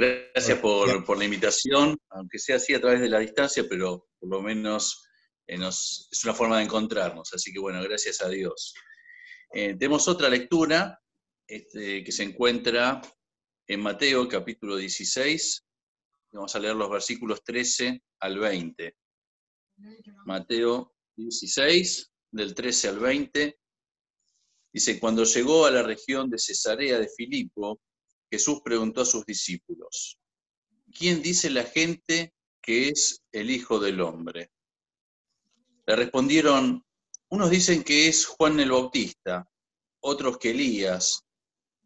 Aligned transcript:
Gracias 0.00 0.58
por, 0.60 1.18
la 1.18 1.24
invitación, 1.26 1.94
aunque 2.08 2.38
sea 2.38 2.56
así 2.56 2.72
a 2.72 2.80
través 2.80 3.02
de 3.02 3.10
la 3.10 3.18
distancia, 3.18 3.66
pero 3.68 4.08
por 4.18 4.30
lo 4.30 4.40
menos 4.40 5.06
eh, 5.46 5.58
es 5.60 6.24
una 6.24 6.32
forma 6.32 6.56
de 6.56 6.64
encontrarnos. 6.64 7.30
Así 7.34 7.52
que 7.52 7.58
bueno, 7.58 7.82
gracias 7.82 8.22
a 8.22 8.30
Dios. 8.30 8.72
Eh, 9.52 9.76
tenemos 9.78 10.08
otra 10.08 10.30
lectura 10.30 10.98
este, 11.46 12.02
que 12.02 12.12
se 12.12 12.22
encuentra 12.22 13.02
en 13.66 13.80
Mateo 13.82 14.26
capítulo 14.26 14.76
16. 14.76 15.66
Vamos 16.32 16.56
a 16.56 16.60
leer 16.60 16.76
los 16.76 16.90
versículos 16.90 17.44
13 17.44 18.02
al 18.20 18.38
20. 18.38 18.96
Mateo 20.24 20.94
16, 21.14 22.10
del 22.30 22.54
13 22.54 22.88
al 22.88 23.00
20. 23.00 23.58
Dice, 24.72 24.98
cuando 24.98 25.24
llegó 25.24 25.66
a 25.66 25.70
la 25.70 25.82
región 25.82 26.30
de 26.30 26.38
Cesarea 26.38 26.98
de 26.98 27.08
Filipo, 27.14 27.82
Jesús 28.30 28.60
preguntó 28.62 29.00
a 29.00 29.06
sus 29.06 29.26
discípulos, 29.26 30.18
¿quién 30.96 31.20
dice 31.20 31.50
la 31.50 31.64
gente 31.64 32.32
que 32.62 32.88
es 32.88 33.22
el 33.32 33.50
Hijo 33.50 33.80
del 33.80 34.00
Hombre? 34.00 34.52
Le 35.86 35.96
respondieron, 35.96 36.84
unos 37.28 37.50
dicen 37.50 37.82
que 37.82 38.06
es 38.06 38.26
Juan 38.26 38.60
el 38.60 38.70
Bautista, 38.70 39.50
otros 40.00 40.38
que 40.38 40.50
Elías, 40.50 41.24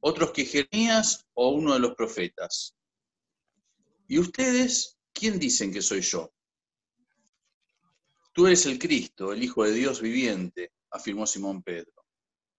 otros 0.01 0.33
que 0.33 0.45
Jeremías 0.45 1.25
o 1.33 1.48
uno 1.48 1.73
de 1.73 1.80
los 1.80 1.95
profetas. 1.95 2.77
¿Y 4.06 4.19
ustedes 4.19 4.98
quién 5.12 5.39
dicen 5.39 5.73
que 5.73 5.81
soy 5.81 6.03
yo? 6.03 6.31
Tú 8.34 8.47
eres 8.47 8.67
el 8.67 8.79
Cristo, 8.79 9.33
el 9.33 9.42
Hijo 9.42 9.65
de 9.65 9.73
Dios 9.73 10.03
viviente, 10.03 10.73
afirmó 10.91 11.27
Simón 11.27 11.62
Pedro. 11.62 12.05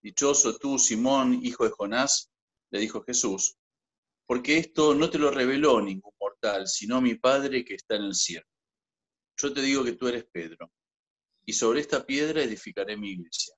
Dichoso 0.02 0.58
tú, 0.58 0.78
Simón, 0.78 1.40
hijo 1.44 1.64
de 1.64 1.70
Jonás, 1.70 2.30
le 2.70 2.80
dijo 2.80 3.02
Jesús, 3.02 3.56
porque 4.26 4.58
esto 4.58 4.94
no 4.94 5.08
te 5.08 5.18
lo 5.18 5.30
reveló 5.30 5.80
ningún 5.80 6.12
mortal, 6.20 6.66
sino 6.66 7.00
mi 7.00 7.14
Padre 7.14 7.64
que 7.64 7.74
está 7.74 7.96
en 7.96 8.04
el 8.04 8.14
cielo. 8.14 8.46
Yo 9.36 9.52
te 9.52 9.62
digo 9.62 9.84
que 9.84 9.92
tú 9.92 10.08
eres 10.08 10.24
Pedro, 10.30 10.72
y 11.44 11.52
sobre 11.52 11.80
esta 11.80 12.04
piedra 12.04 12.42
edificaré 12.42 12.96
mi 12.96 13.10
iglesia. 13.10 13.54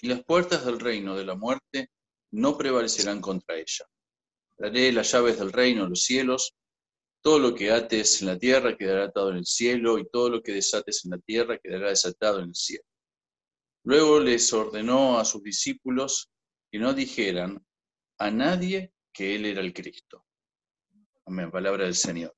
Y 0.00 0.08
las 0.08 0.24
puertas 0.24 0.64
del 0.64 0.78
reino 0.78 1.16
de 1.16 1.24
la 1.24 1.34
muerte 1.34 1.90
no 2.30 2.56
prevalecerán 2.56 3.20
contra 3.20 3.56
ella. 3.56 3.86
Daré 4.56 4.92
las 4.92 5.10
llaves 5.10 5.38
del 5.38 5.52
reino 5.52 5.84
a 5.84 5.88
los 5.88 6.02
cielos, 6.02 6.54
todo 7.20 7.38
lo 7.38 7.54
que 7.54 7.70
ates 7.72 8.20
en 8.20 8.28
la 8.28 8.38
tierra 8.38 8.76
quedará 8.76 9.04
atado 9.04 9.30
en 9.30 9.38
el 9.38 9.46
cielo, 9.46 9.98
y 9.98 10.08
todo 10.08 10.30
lo 10.30 10.42
que 10.42 10.52
desates 10.52 11.04
en 11.04 11.12
la 11.12 11.18
tierra 11.18 11.58
quedará 11.58 11.88
desatado 11.88 12.38
en 12.38 12.50
el 12.50 12.54
cielo. 12.54 12.84
Luego 13.82 14.20
les 14.20 14.52
ordenó 14.52 15.18
a 15.18 15.24
sus 15.24 15.42
discípulos 15.42 16.30
que 16.70 16.78
no 16.78 16.94
dijeran 16.94 17.64
a 18.18 18.30
nadie 18.30 18.93
que 19.14 19.36
Él 19.36 19.46
era 19.46 19.60
el 19.60 19.72
Cristo. 19.72 20.26
Amén, 21.24 21.50
palabra 21.50 21.84
del 21.84 21.94
Señor. 21.94 22.34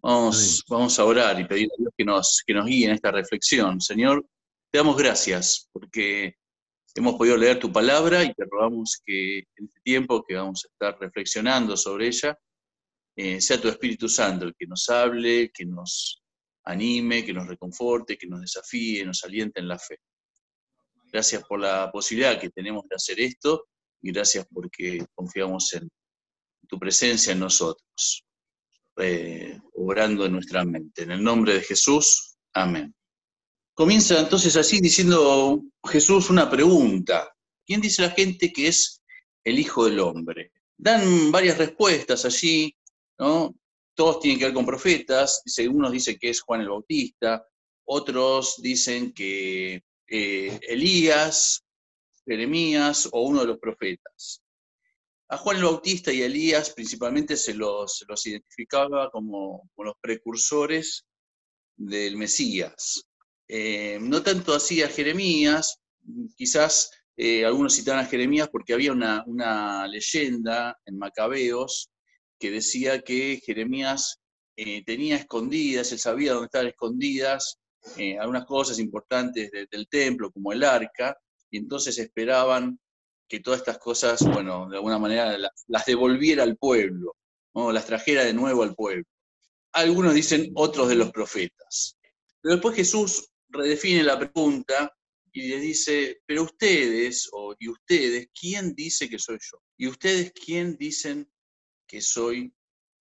Vamos, 0.00 0.64
vamos 0.68 0.98
a 0.98 1.04
orar 1.04 1.38
y 1.38 1.44
pedir 1.44 1.68
a 1.70 1.76
Dios 1.78 1.92
que 1.96 2.04
nos, 2.04 2.42
que 2.44 2.54
nos 2.54 2.66
guíe 2.66 2.86
en 2.86 2.92
esta 2.92 3.12
reflexión. 3.12 3.80
Señor, 3.80 4.26
te 4.70 4.78
damos 4.78 4.96
gracias 4.96 5.68
porque 5.70 6.34
hemos 6.94 7.14
podido 7.16 7.36
leer 7.36 7.58
tu 7.58 7.70
palabra 7.70 8.24
y 8.24 8.32
te 8.32 8.44
rogamos 8.50 9.00
que 9.04 9.38
en 9.38 9.66
este 9.66 9.80
tiempo 9.82 10.24
que 10.26 10.34
vamos 10.34 10.64
a 10.64 10.68
estar 10.68 10.98
reflexionando 10.98 11.76
sobre 11.76 12.08
ella, 12.08 12.38
eh, 13.14 13.40
sea 13.40 13.60
tu 13.60 13.68
Espíritu 13.68 14.08
Santo 14.08 14.46
el 14.46 14.54
que 14.56 14.66
nos 14.66 14.88
hable, 14.88 15.50
que 15.52 15.66
nos 15.66 16.22
anime, 16.64 17.24
que 17.24 17.32
nos 17.32 17.46
reconforte, 17.46 18.16
que 18.16 18.26
nos 18.26 18.40
desafíe, 18.40 19.04
nos 19.04 19.22
aliente 19.24 19.60
en 19.60 19.68
la 19.68 19.78
fe. 19.78 19.98
Gracias 21.12 21.42
por 21.44 21.60
la 21.60 21.90
posibilidad 21.90 22.40
que 22.40 22.50
tenemos 22.50 22.84
de 22.88 22.96
hacer 22.96 23.20
esto 23.20 23.66
y 24.00 24.12
gracias 24.12 24.46
porque 24.52 25.04
confiamos 25.14 25.72
en, 25.74 25.88
tu 26.68 26.78
presencia 26.78 27.32
en 27.32 27.40
nosotros, 27.40 28.24
eh, 28.96 29.58
obrando 29.74 30.26
en 30.26 30.32
nuestra 30.32 30.64
mente. 30.64 31.02
En 31.02 31.12
el 31.12 31.22
nombre 31.22 31.54
de 31.54 31.62
Jesús, 31.62 32.36
amén. 32.52 32.94
Comienza 33.74 34.18
entonces 34.18 34.56
así 34.56 34.80
diciendo 34.80 35.62
Jesús 35.84 36.30
una 36.30 36.50
pregunta. 36.50 37.32
¿Quién 37.64 37.80
dice 37.80 38.02
la 38.02 38.10
gente 38.10 38.52
que 38.52 38.68
es 38.68 39.02
el 39.44 39.58
Hijo 39.58 39.84
del 39.84 40.00
Hombre? 40.00 40.52
Dan 40.76 41.30
varias 41.30 41.58
respuestas 41.58 42.24
allí, 42.24 42.74
¿no? 43.18 43.54
Todos 43.94 44.20
tienen 44.20 44.38
que 44.38 44.46
ver 44.46 44.54
con 44.54 44.66
profetas. 44.66 45.42
Dice, 45.44 45.68
unos 45.68 45.92
dicen 45.92 46.18
que 46.18 46.30
es 46.30 46.40
Juan 46.40 46.60
el 46.60 46.68
Bautista, 46.68 47.44
otros 47.84 48.56
dicen 48.60 49.12
que 49.12 49.82
eh, 50.08 50.60
Elías, 50.62 51.64
Jeremías 52.24 53.08
o 53.12 53.22
uno 53.22 53.40
de 53.40 53.46
los 53.46 53.58
profetas. 53.58 54.42
A 55.30 55.36
Juan 55.36 55.58
el 55.58 55.64
Bautista 55.64 56.10
y 56.10 56.22
a 56.22 56.26
Elías 56.26 56.70
principalmente 56.70 57.36
se 57.36 57.52
los, 57.52 58.02
los 58.08 58.26
identificaba 58.26 59.10
como, 59.10 59.70
los 59.76 59.94
precursores 60.00 61.04
del 61.76 62.16
Mesías. 62.16 63.04
Eh, 63.46 63.98
no 64.00 64.22
tanto 64.22 64.54
así 64.54 64.82
a 64.82 64.88
Jeremías, 64.88 65.80
quizás 66.34 66.90
eh, 67.14 67.44
algunos 67.44 67.74
citaban 67.74 68.04
a 68.04 68.08
Jeremías 68.08 68.48
porque 68.50 68.72
había 68.72 68.92
una, 68.92 69.86
leyenda 69.86 70.78
en 70.86 70.96
Macabeos 70.96 71.90
que 72.38 72.50
decía 72.50 73.02
que 73.02 73.42
Jeremías 73.44 74.20
eh, 74.56 74.82
tenía 74.84 75.16
escondidas, 75.16 75.92
él 75.92 75.98
sabía 75.98 76.32
dónde 76.32 76.46
estaban 76.46 76.68
escondidas 76.68 77.58
algunas 78.20 78.44
cosas 78.44 78.78
importantes 78.80 79.50
del 79.50 79.88
templo, 79.88 80.30
como 80.30 80.52
el 80.52 80.62
arca, 80.62 81.16
y 81.50 81.58
entonces 81.58 81.96
esperaban 81.98 82.78
que 83.28 83.40
todas 83.40 83.60
estas 83.60 83.78
cosas, 83.78 84.22
bueno, 84.22 84.68
de 84.68 84.76
alguna 84.76 84.98
manera 84.98 85.36
las, 85.38 85.86
devolviera 85.86 86.42
al 86.42 86.56
pueblo, 86.56 87.16
¿no? 87.54 87.72
las 87.72 87.86
trajera 87.86 88.24
de 88.24 88.32
nuevo 88.32 88.62
al 88.62 88.74
pueblo. 88.74 89.04
Algunos 89.72 90.14
dicen 90.14 90.50
otros 90.54 90.88
de 90.88 90.94
los 90.94 91.10
profetas. 91.10 91.96
Pero 92.40 92.54
después 92.54 92.76
Jesús 92.76 93.28
redefine 93.48 94.02
la 94.02 94.18
pregunta 94.18 94.92
y 95.32 95.48
le 95.48 95.60
dice, 95.60 96.20
pero 96.26 96.44
ustedes, 96.44 97.28
o 97.32 97.54
y 97.58 97.68
ustedes, 97.68 98.28
¿quién 98.38 98.74
dice 98.74 99.08
que 99.08 99.18
soy 99.18 99.38
yo? 99.40 99.58
¿Y 99.76 99.86
ustedes 99.88 100.32
quién 100.32 100.76
dicen 100.76 101.30
que 101.86 102.00
soy 102.00 102.52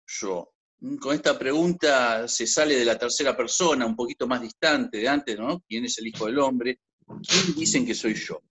yo? 0.06 0.54
Mm, 0.80 0.98
con 0.98 1.16
esta 1.16 1.38
pregunta 1.40 2.28
se 2.28 2.46
sale 2.46 2.76
de 2.76 2.86
la 2.86 2.98
tercera 2.98 3.36
persona, 3.36 3.86
un 3.86 3.96
poquito 3.96 4.28
más 4.28 4.42
distante 4.42 4.98
de 4.98 5.08
antes, 5.08 5.38
¿no? 5.40 5.64
¿Quién 5.68 5.86
es 5.86 5.98
el 5.98 6.08
Hijo 6.08 6.26
del 6.26 6.40
Hombre? 6.40 6.80
¿Quién 7.06 7.56
dicen 7.56 7.86
que 7.86 7.96
soy 7.96 8.14
yo? 8.14 8.42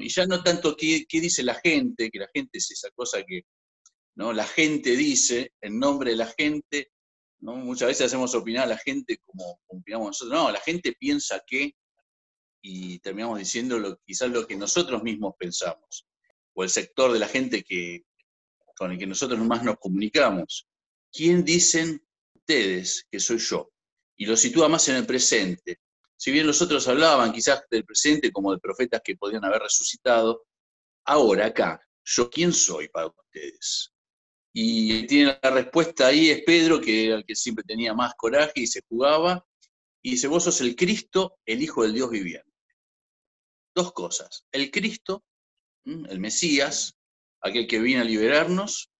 Y 0.00 0.08
ya 0.08 0.26
no 0.26 0.42
tanto 0.42 0.76
qué, 0.76 1.06
dice 1.10 1.42
la 1.42 1.54
gente, 1.54 2.10
que 2.10 2.18
la 2.18 2.28
gente 2.32 2.58
es 2.58 2.70
esa 2.70 2.90
cosa 2.90 3.22
que 3.22 3.42
¿no? 4.16 4.32
la 4.32 4.46
gente 4.46 4.96
dice, 4.96 5.52
en 5.60 5.78
nombre 5.78 6.12
de 6.12 6.16
la 6.16 6.26
gente, 6.38 6.90
muchas 7.40 7.88
veces 7.88 8.06
hacemos 8.06 8.34
opinar 8.34 8.64
a 8.64 8.68
la 8.68 8.78
gente 8.78 9.18
como, 9.24 9.60
opinamos 9.66 10.08
nosotros, 10.08 10.38
no, 10.38 10.50
la 10.50 10.60
gente 10.60 10.94
piensa 10.98 11.42
que, 11.46 11.74
y 12.62 12.98
terminamos 13.00 13.38
diciendo 13.38 13.78
lo, 13.78 13.98
quizás 14.06 14.30
lo 14.30 14.46
que 14.46 14.56
nosotros 14.56 15.02
mismos 15.02 15.34
pensamos, 15.38 16.06
o 16.54 16.64
el 16.64 16.70
sector 16.70 17.12
de 17.12 17.18
la 17.18 17.28
gente 17.28 17.62
que, 17.62 18.04
con 18.76 18.92
el 18.92 18.98
que 18.98 19.06
nosotros 19.06 19.38
más 19.40 19.62
nos 19.62 19.78
comunicamos. 19.78 20.66
¿Quién 21.12 21.44
dicen 21.44 22.02
ustedes 22.34 23.06
que 23.10 23.20
soy 23.20 23.38
yo? 23.38 23.70
Y 24.16 24.26
lo 24.26 24.36
sitúa 24.36 24.68
más 24.68 24.88
en 24.88 24.96
el 24.96 25.06
presente, 25.06 25.78
si 26.24 26.32
bien 26.32 26.46
los 26.46 26.62
otros 26.62 26.88
hablaban 26.88 27.34
quizás 27.34 27.64
del 27.70 27.84
presente 27.84 28.32
como 28.32 28.50
de 28.50 28.58
profetas 28.58 29.02
que 29.04 29.14
podían 29.14 29.44
haber 29.44 29.60
resucitado, 29.60 30.46
ahora 31.04 31.44
acá, 31.44 31.78
¿yo 32.02 32.30
quién 32.30 32.50
soy 32.50 32.88
para 32.88 33.08
ustedes? 33.08 33.92
Y 34.54 35.06
tiene 35.06 35.38
la 35.42 35.50
respuesta 35.50 36.06
ahí, 36.06 36.30
es 36.30 36.42
Pedro, 36.42 36.80
que 36.80 37.08
era 37.08 37.16
el 37.16 37.26
que 37.26 37.36
siempre 37.36 37.62
tenía 37.62 37.92
más 37.92 38.14
coraje 38.16 38.52
y 38.56 38.66
se 38.66 38.80
jugaba, 38.88 39.46
y 40.00 40.12
dice, 40.12 40.26
vos 40.26 40.44
sos 40.44 40.62
el 40.62 40.74
Cristo, 40.74 41.36
el 41.44 41.62
Hijo 41.62 41.82
del 41.82 41.92
Dios 41.92 42.08
viviente. 42.08 42.50
Dos 43.74 43.92
cosas, 43.92 44.46
el 44.50 44.70
Cristo, 44.70 45.26
el 45.84 46.20
Mesías, 46.20 46.96
aquel 47.42 47.66
que 47.66 47.80
viene 47.80 48.00
a 48.00 48.04
liberarnos, 48.04 48.90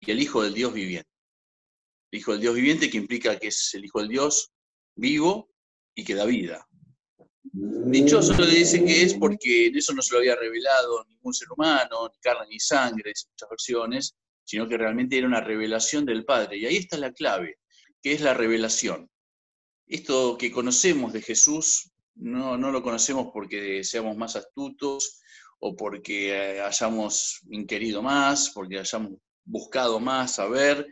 y 0.00 0.10
el 0.10 0.22
Hijo 0.22 0.42
del 0.42 0.54
Dios 0.54 0.72
viviente. 0.72 1.10
El 2.10 2.20
Hijo 2.20 2.32
del 2.32 2.40
Dios 2.40 2.54
viviente 2.54 2.88
que 2.88 2.96
implica 2.96 3.38
que 3.38 3.48
es 3.48 3.74
el 3.74 3.84
Hijo 3.84 3.98
del 4.00 4.08
Dios 4.08 4.52
vivo 4.96 5.53
y 5.94 6.04
que 6.04 6.14
da 6.14 6.24
vida. 6.24 6.66
Dichoso 7.52 8.32
le 8.42 8.54
dice 8.54 8.84
que 8.84 9.02
es 9.02 9.14
porque 9.14 9.66
en 9.66 9.76
eso 9.76 9.92
no 9.94 10.02
se 10.02 10.12
lo 10.14 10.18
había 10.18 10.34
revelado 10.34 11.04
ningún 11.04 11.32
ser 11.32 11.48
humano, 11.52 12.10
ni 12.12 12.18
carne 12.18 12.46
ni 12.48 12.58
sangre, 12.58 13.12
muchas 13.30 13.48
versiones, 13.48 14.16
sino 14.44 14.66
que 14.66 14.76
realmente 14.76 15.16
era 15.16 15.26
una 15.26 15.40
revelación 15.40 16.04
del 16.04 16.24
Padre. 16.24 16.58
Y 16.58 16.66
ahí 16.66 16.76
está 16.76 16.96
la 16.96 17.12
clave, 17.12 17.58
que 18.02 18.12
es 18.12 18.20
la 18.22 18.34
revelación. 18.34 19.08
Esto 19.86 20.36
que 20.38 20.50
conocemos 20.50 21.12
de 21.12 21.22
Jesús 21.22 21.92
no, 22.16 22.56
no 22.56 22.70
lo 22.70 22.82
conocemos 22.82 23.28
porque 23.32 23.84
seamos 23.84 24.16
más 24.16 24.36
astutos 24.36 25.20
o 25.60 25.76
porque 25.76 26.60
hayamos 26.60 27.40
inquirido 27.50 28.02
más, 28.02 28.50
porque 28.50 28.78
hayamos 28.78 29.12
buscado 29.44 30.00
más 30.00 30.36
saber. 30.36 30.86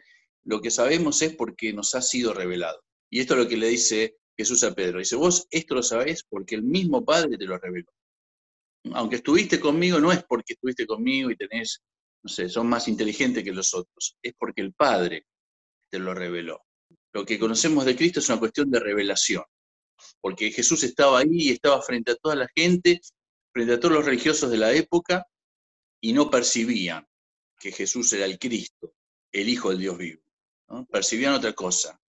Lo 0.45 0.61
que 0.61 0.71
sabemos 0.71 1.23
es 1.23 1.35
porque 1.35 1.73
nos 1.73 1.95
ha 1.95 2.03
sido 2.03 2.35
revelado. 2.35 2.83
Y 3.11 3.21
esto 3.21 3.35
es 3.35 3.41
lo 3.41 3.49
que 3.49 3.57
le 3.57 3.69
dice 3.69 4.17
Jesús 4.37 4.65
a 4.65 4.75
Pedro. 4.75 4.99
Dice, 4.99 5.17
vos 5.17 5.47
esto 5.51 5.75
lo 5.75 5.83
sabés 5.83 6.25
porque 6.29 6.55
el 6.55 6.63
mismo 6.63 7.05
Padre 7.05 7.37
te 7.39 7.45
lo 7.45 7.59
reveló. 7.59 7.91
Aunque 8.93 9.17
estuviste 9.17 9.61
conmigo, 9.61 10.01
no 10.01 10.11
es 10.13 10.25
porque 10.25 10.55
estuviste 10.55 10.87
conmigo 10.87 11.31
y 11.31 11.37
tenés 11.37 11.83
no 12.23 12.29
sé, 12.29 12.49
son 12.49 12.69
más 12.69 12.89
inteligentes 12.89 13.43
que 13.43 13.53
los 13.53 13.75
otros. 13.75 14.17
Es 14.23 14.35
porque 14.39 14.63
el 14.63 14.73
Padre 14.73 15.27
te 15.91 15.99
lo 15.99 16.15
reveló. 16.15 16.65
Lo 17.13 17.25
que 17.25 17.39
conocemos 17.39 17.85
de 17.85 17.97
Cristo 17.97 18.21
es 18.21 18.29
una 18.29 18.39
cuestión 18.39 18.71
de 18.71 18.81
revelación, 18.81 19.45
porque 20.21 20.51
Jesús 20.51 20.83
estaba 20.85 21.19
ahí 21.19 21.29
y 21.31 21.51
estaba 21.51 21.83
frente 21.83 22.13
a 22.13 22.17
toda 22.17 22.37
la 22.37 22.49
gente, 22.55 23.01
frente 23.53 23.75
a 23.75 23.81
todos 23.81 23.95
los 23.95 24.05
religiosos 24.05 24.51
de 24.51 24.57
la 24.57 24.73
época, 24.73 25.27
y 26.01 26.13
no 26.13 26.31
percibían 26.31 27.07
que 27.59 27.73
Jesús 27.73 28.13
era 28.13 28.25
el 28.25 28.39
Cristo, 28.39 28.95
el 29.31 29.49
Hijo 29.49 29.71
del 29.71 29.81
Dios 29.81 29.99
vivo. 29.99 30.23
Percibían 30.91 31.35
otra 31.35 31.53
cosa, 31.53 32.01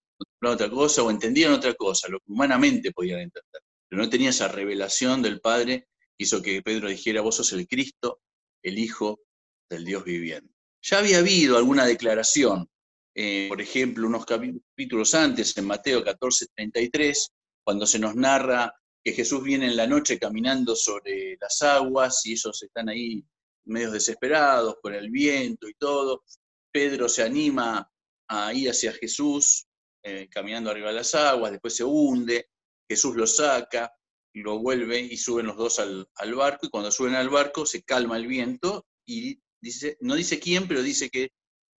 otra 0.51 0.71
cosa 0.71 1.03
o 1.03 1.11
entendían 1.11 1.53
otra 1.53 1.75
cosa, 1.75 2.09
lo 2.09 2.19
que 2.19 2.33
humanamente 2.33 2.93
podían 2.93 3.21
entender. 3.21 3.63
Pero 3.89 4.03
no 4.03 4.11
tenía 4.11 4.31
esa 4.31 4.49
revelación 4.49 5.23
del 5.23 5.41
Padre 5.41 5.89
que 6.17 6.25
hizo 6.25 6.43
que 6.43 6.63
Pedro 6.63 6.89
dijera, 6.89 7.21
vos 7.21 7.37
sos 7.37 7.53
el 7.53 7.67
Cristo, 7.67 8.21
el 8.63 8.79
Hijo 8.79 9.21
del 9.69 9.85
Dios 9.85 10.05
viviente. 10.05 10.53
Ya 10.83 10.99
había 10.99 11.19
habido 11.19 11.57
alguna 11.57 11.87
declaración, 11.87 12.69
eh, 13.15 13.47
por 13.49 13.61
ejemplo, 13.61 14.07
unos 14.07 14.25
capítulos 14.25 15.15
antes, 15.15 15.57
en 15.57 15.67
Mateo 15.67 16.03
14, 16.03 16.47
33, 16.55 17.29
cuando 17.65 17.87
se 17.87 17.99
nos 17.99 18.17
narra 18.17 18.73
que 19.05 19.13
Jesús 19.13 19.43
viene 19.43 19.67
en 19.67 19.77
la 19.77 19.87
noche 19.87 20.19
caminando 20.19 20.75
sobre 20.75 21.37
las 21.41 21.61
aguas 21.63 22.25
y 22.25 22.33
ellos 22.33 22.63
están 22.63 22.89
ahí 22.89 23.25
medio 23.65 23.91
desesperados 23.91 24.77
con 24.81 24.95
el 24.95 25.11
viento 25.11 25.69
y 25.69 25.75
todo. 25.75 26.25
Pedro 26.71 27.09
se 27.09 27.23
anima 27.23 27.89
a 28.29 28.55
ir 28.55 28.71
hacia 28.71 28.93
Jesús 28.93 29.67
eh, 30.03 30.29
caminando 30.31 30.71
arriba 30.71 30.89
de 30.89 30.95
las 30.95 31.15
aguas, 31.15 31.53
después 31.53 31.77
se 31.77 31.85
hunde, 31.85 32.49
Jesús 32.89 33.17
lo 33.17 33.27
saca, 33.27 33.93
lo 34.35 34.59
vuelve 34.59 35.01
y 35.01 35.17
suben 35.17 35.47
los 35.47 35.57
dos 35.57 35.79
al, 35.79 36.07
barco 36.35 36.67
y 36.67 36.71
cuando 36.71 36.91
suben 36.91 37.15
al 37.15 37.29
barco 37.29 37.67
se 37.67 37.83
calma 37.83 38.17
el 38.17 38.27
viento 38.27 38.87
y 39.07 39.41
dice, 39.61 39.97
no 40.01 40.15
dice 40.15 40.41
quién, 40.41 40.67
pero 40.67 40.83
dice 40.83 41.11
que 41.11 41.33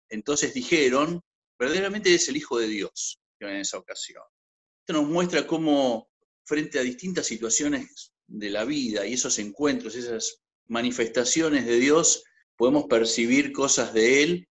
entonces 0.08 0.54
dijeron, 0.54 1.20
verdaderamente 1.58 2.14
es 2.14 2.28
el 2.28 2.36
Hijo 2.36 2.58
de 2.58 2.68
Dios 2.68 3.20
que 3.38 3.46
en 3.46 3.56
esa 3.56 3.78
ocasión. 3.78 4.22
Esto 4.80 4.92
nos 5.00 5.08
muestra 5.08 5.46
cómo 5.46 6.08
frente 6.44 6.78
a 6.78 6.82
distintas 6.82 7.26
situaciones 7.26 8.12
de 8.26 8.50
la 8.50 8.64
vida 8.64 9.06
y 9.06 9.14
esos 9.14 9.38
encuentros, 9.38 9.96
esas 9.96 10.42
manifestaciones 10.66 11.66
de 11.66 11.78
Dios, 11.78 12.24
podemos 12.56 12.84
percibir 12.84 13.52
cosas 13.52 13.92
de 13.92 14.22
Él, 14.22 14.48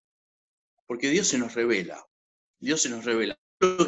porque 0.86 1.10
Dios 1.10 1.28
se 1.28 1.38
nos 1.38 1.54
revela, 1.54 2.04
Dios 2.58 2.82
se 2.82 2.88
nos 2.88 3.04
revela. 3.04 3.39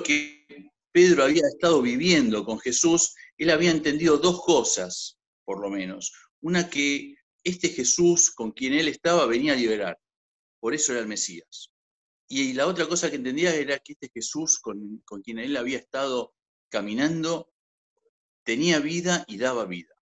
Que 0.04 0.46
Pedro 0.92 1.24
había 1.24 1.46
estado 1.46 1.80
viviendo 1.80 2.44
con 2.44 2.60
Jesús, 2.60 3.14
él 3.38 3.50
había 3.50 3.70
entendido 3.70 4.18
dos 4.18 4.42
cosas, 4.44 5.18
por 5.44 5.60
lo 5.60 5.70
menos. 5.70 6.12
Una 6.42 6.68
que 6.68 7.14
este 7.42 7.70
Jesús 7.70 8.30
con 8.30 8.52
quien 8.52 8.74
él 8.74 8.88
estaba 8.88 9.26
venía 9.26 9.54
a 9.54 9.56
liberar, 9.56 9.98
por 10.60 10.74
eso 10.74 10.92
era 10.92 11.00
el 11.00 11.08
Mesías. 11.08 11.70
Y 12.28 12.52
la 12.52 12.66
otra 12.66 12.86
cosa 12.86 13.10
que 13.10 13.16
entendía 13.16 13.54
era 13.54 13.78
que 13.78 13.94
este 13.94 14.10
Jesús 14.12 14.58
con, 14.58 14.98
con 15.04 15.22
quien 15.22 15.38
él 15.38 15.56
había 15.56 15.78
estado 15.78 16.34
caminando 16.70 17.50
tenía 18.44 18.78
vida 18.78 19.24
y 19.28 19.38
daba 19.38 19.64
vida. 19.64 19.94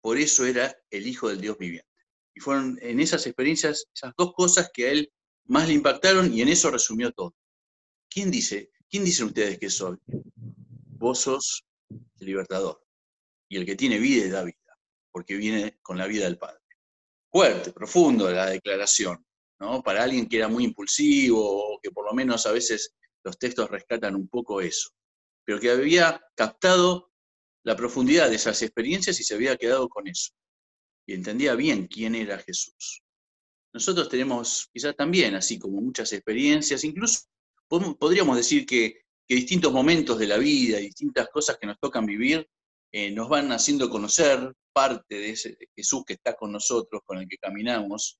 Por 0.00 0.18
eso 0.18 0.46
era 0.46 0.76
el 0.90 1.06
Hijo 1.06 1.28
del 1.28 1.40
Dios 1.40 1.58
viviente. 1.58 1.88
Y 2.34 2.40
fueron 2.40 2.78
en 2.80 3.00
esas 3.00 3.26
experiencias 3.26 3.86
esas 3.94 4.14
dos 4.16 4.32
cosas 4.32 4.70
que 4.72 4.86
a 4.86 4.92
él 4.92 5.12
más 5.44 5.68
le 5.68 5.74
impactaron 5.74 6.32
y 6.32 6.42
en 6.42 6.48
eso 6.48 6.70
resumió 6.70 7.12
todo. 7.12 7.34
¿Quién 8.10 8.30
dice? 8.30 8.72
¿Quién 8.90 9.04
dicen 9.04 9.26
ustedes 9.26 9.58
que 9.58 9.70
soy? 9.70 9.96
Vos 10.98 11.20
sos 11.20 11.64
el 11.88 12.26
libertador. 12.26 12.84
Y 13.48 13.56
el 13.56 13.64
que 13.64 13.76
tiene 13.76 13.98
vida 13.98 14.28
da 14.28 14.42
vida, 14.42 14.56
porque 15.12 15.36
viene 15.36 15.78
con 15.80 15.96
la 15.96 16.08
vida 16.08 16.24
del 16.24 16.36
Padre. 16.36 16.60
Fuerte, 17.30 17.72
profundo 17.72 18.28
la 18.30 18.50
declaración, 18.50 19.24
¿no? 19.60 19.82
Para 19.82 20.02
alguien 20.02 20.28
que 20.28 20.38
era 20.38 20.48
muy 20.48 20.64
impulsivo, 20.64 21.74
o 21.74 21.80
que 21.80 21.92
por 21.92 22.04
lo 22.04 22.12
menos 22.12 22.46
a 22.46 22.52
veces 22.52 22.94
los 23.22 23.38
textos 23.38 23.70
rescatan 23.70 24.16
un 24.16 24.28
poco 24.28 24.60
eso, 24.60 24.90
pero 25.44 25.60
que 25.60 25.70
había 25.70 26.20
captado 26.34 27.12
la 27.62 27.76
profundidad 27.76 28.28
de 28.28 28.36
esas 28.36 28.60
experiencias 28.62 29.20
y 29.20 29.24
se 29.24 29.34
había 29.34 29.56
quedado 29.56 29.88
con 29.88 30.08
eso. 30.08 30.32
Y 31.06 31.14
entendía 31.14 31.54
bien 31.54 31.86
quién 31.86 32.14
era 32.16 32.38
Jesús. 32.38 33.02
Nosotros 33.72 34.08
tenemos 34.08 34.68
quizás 34.72 34.96
también, 34.96 35.36
así 35.36 35.58
como 35.58 35.80
muchas 35.80 36.12
experiencias, 36.12 36.82
incluso 36.82 37.20
podríamos 37.98 38.36
decir 38.36 38.66
que, 38.66 39.04
distintos 39.28 39.72
momentos 39.72 40.18
de 40.18 40.26
la 40.26 40.38
vida, 40.38 40.78
distintas 40.78 41.28
cosas 41.28 41.56
que 41.56 41.66
nos 41.66 41.78
tocan 41.78 42.04
vivir, 42.04 42.48
eh, 42.90 43.12
nos 43.12 43.28
van 43.28 43.52
haciendo 43.52 43.88
conocer 43.88 44.52
parte 44.72 45.14
de 45.14 45.30
ese 45.30 45.56
Jesús 45.76 46.02
que 46.04 46.14
está 46.14 46.34
con 46.34 46.50
nosotros, 46.50 47.02
con 47.04 47.18
el 47.18 47.28
que 47.28 47.38
caminamos. 47.38 48.18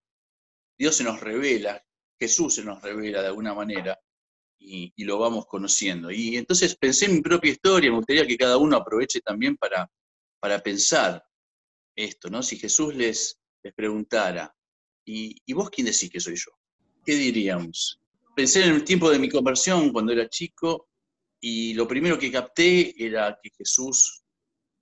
Dios 0.79 0.95
se 0.95 1.03
nos 1.03 1.19
revela, 1.19 1.83
Jesús 2.17 2.55
se 2.55 2.65
nos 2.65 2.81
revela 2.81 3.23
de 3.23 3.27
alguna 3.27 3.55
manera, 3.55 3.99
y, 4.61 4.93
lo 5.05 5.19
vamos 5.19 5.47
conociendo. 5.47 6.11
Y 6.11 6.37
entonces 6.37 6.77
pensé 6.77 7.07
en 7.07 7.15
mi 7.15 7.21
propia 7.23 7.51
historia, 7.51 7.91
me 7.91 7.97
gustaría 7.97 8.27
que 8.27 8.37
cada 8.37 8.57
uno 8.59 8.77
aproveche 8.77 9.21
también 9.21 9.57
para, 9.57 9.91
para 10.39 10.61
pensar 10.61 11.25
esto, 11.97 12.31
¿no? 12.31 12.43
Si 12.43 12.57
Jesús 12.57 12.95
les, 12.95 13.41
les 13.63 13.75
preguntara, 13.75 14.55
¿y, 15.05 15.37
¿y 15.45 15.53
vos 15.55 15.71
quién 15.71 15.87
decís 15.87 16.11
que 16.11 16.21
soy 16.21 16.37
yo? 16.37 16.53
¿Qué 17.05 17.15
diríamos? 17.15 18.00
Pensé 18.35 18.65
en 18.65 18.75
el 18.75 18.85
tiempo 18.85 19.11
de 19.11 19.19
mi 19.19 19.29
conversión 19.29 19.93
cuando 19.93 20.13
era 20.13 20.29
chico 20.29 20.89
y 21.41 21.75
lo 21.75 21.89
primero 21.89 22.19
que 22.19 22.31
capté 22.31 22.95
era 23.03 23.39
que 23.43 23.51
Jesús 23.57 24.23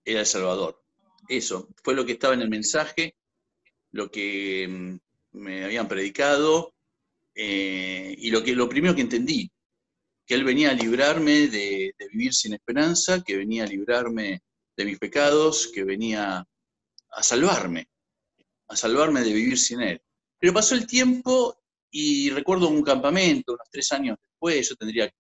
era 0.05 0.21
el 0.21 0.27
Salvador. 0.27 0.83
Eso 1.29 1.69
fue 1.83 1.95
lo 1.95 2.05
que 2.05 2.13
estaba 2.13 2.35
en 2.35 2.43
el 2.43 2.49
mensaje, 2.49 3.17
lo 3.93 4.11
que 4.11 4.67
mm, 4.69 5.39
me 5.39 5.65
habían 5.65 5.89
predicado 5.89 6.75
eh, 7.35 8.15
y 8.19 8.31
lo, 8.31 8.43
que, 8.43 8.55
lo 8.55 8.69
primero 8.69 8.95
que 8.95 9.03
entendí 9.03 9.51
que 10.29 10.35
Él 10.35 10.45
venía 10.45 10.71
a 10.71 10.75
librarme 10.75 11.49
de, 11.49 11.95
vivir 12.13 12.35
sin 12.35 12.53
esperanza, 12.53 13.25
que 13.25 13.39
venía 13.39 13.65
a 13.65 13.67
librarme 13.67 14.43
de 14.77 14.85
mis 14.85 14.99
pecados, 14.99 15.71
que 15.73 15.85
venía 15.85 16.47
a 17.11 17.23
salvarme, 17.23 17.89
a 18.69 18.77
salvarme 18.77 19.23
de 19.23 19.33
vivir 19.33 19.59
sin 19.59 19.81
Él. 19.81 20.03
Pero 20.39 20.53
pasó 20.53 20.75
el 20.75 20.87
tiempo 20.87 21.58
y 21.91 22.31
recuerdo 22.31 22.69
un 22.69 22.83
campamento, 22.83 23.53
unos 23.53 23.69
tres 23.71 23.91
años 23.93 24.17
después, 24.21 24.69
yo 24.69 24.77
tendría 24.77 25.11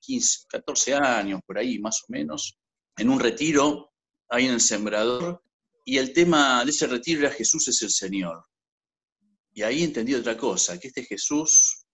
15, 0.00 0.46
14 0.48 0.94
años 0.94 1.40
por 1.46 1.58
ahí 1.58 1.78
más 1.78 2.02
o 2.02 2.12
menos, 2.12 2.58
en 2.96 3.10
un 3.10 3.20
retiro 3.20 3.92
ahí 4.28 4.46
en 4.46 4.54
el 4.54 4.60
Sembrador, 4.60 5.42
y 5.84 5.98
el 5.98 6.12
tema 6.12 6.64
de 6.64 6.70
ese 6.70 6.86
retiro 6.86 7.20
era 7.20 7.30
Jesús 7.30 7.68
es 7.68 7.82
el 7.82 7.90
Señor. 7.90 8.44
Y 9.52 9.62
ahí 9.62 9.84
entendí 9.84 10.14
otra 10.14 10.36
cosa, 10.36 10.78
que 10.80 10.88
este 10.88 11.04
Jesús 11.04 11.84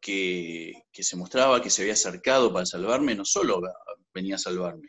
que, 0.00 0.84
se 0.92 1.16
mostraba 1.16 1.62
que 1.62 1.70
se 1.70 1.82
había 1.82 1.94
acercado 1.94 2.52
para 2.52 2.66
salvarme, 2.66 3.14
no 3.14 3.24
solo 3.24 3.60
venía 4.12 4.36
a 4.36 4.38
salvarme, 4.38 4.88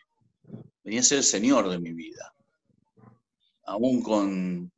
venía 0.83 0.99
a 0.99 1.03
ser 1.03 1.19
el 1.19 1.23
Señor 1.23 1.69
de 1.69 1.79
mi 1.79 1.93
vida. 1.93 2.33
Aún 3.65 4.03
con, 4.03 4.71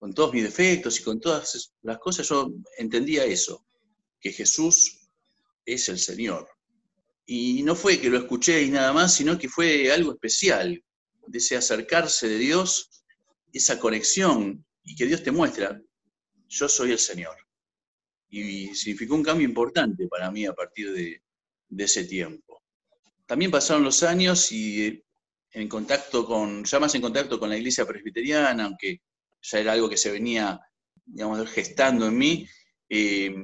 con 0.00 0.12
todos 0.12 0.32
mis 0.32 0.42
defectos 0.42 0.98
y 0.98 1.04
con 1.04 1.20
todas 1.20 1.72
las 1.82 1.98
cosas, 1.98 2.28
yo 2.28 2.52
entendía 2.78 3.24
eso, 3.24 3.64
que 4.18 4.32
Jesús 4.32 5.08
es 5.64 5.88
el 5.88 5.98
Señor. 5.98 6.48
Y 7.24 7.62
no 7.62 7.76
fue 7.76 8.00
que 8.00 8.10
lo 8.10 8.18
escuché 8.18 8.62
y 8.64 8.70
nada 8.70 8.92
más, 8.92 9.14
sino 9.14 9.38
que 9.38 9.48
fue 9.48 9.92
algo 9.92 10.12
especial, 10.12 10.82
de 11.28 11.38
ese 11.38 11.56
acercarse 11.56 12.28
de 12.28 12.38
Dios, 12.38 12.90
esa 13.52 13.78
conexión, 13.78 14.64
y 14.82 14.96
que 14.96 15.06
Dios 15.06 15.22
te 15.22 15.30
muestra, 15.30 15.80
yo 16.48 16.68
soy 16.68 16.90
el 16.90 16.98
Señor 16.98 17.36
y 18.30 18.74
significó 18.74 19.16
un 19.16 19.24
cambio 19.24 19.46
importante 19.46 20.06
para 20.06 20.30
mí 20.30 20.46
a 20.46 20.54
partir 20.54 20.92
de, 20.92 21.22
ese 21.76 22.04
tiempo. 22.04 22.62
También 23.26 23.50
pasaron 23.50 23.84
los 23.84 24.02
años 24.02 24.50
y 24.52 25.04
en 25.52 25.68
contacto 25.68 26.24
con, 26.24 26.64
ya 26.64 26.78
más 26.78 26.94
en 26.94 27.02
contacto 27.02 27.38
con 27.38 27.50
la 27.50 27.56
iglesia 27.56 27.86
presbiteriana, 27.86 28.64
aunque 28.64 29.00
ya 29.42 29.58
era 29.58 29.72
algo 29.72 29.88
que 29.88 29.96
se 29.96 30.10
venía, 30.10 30.60
digamos, 31.04 31.48
gestando 31.50 32.06
en 32.06 32.18
mí, 32.18 32.48
eh, 32.88 33.34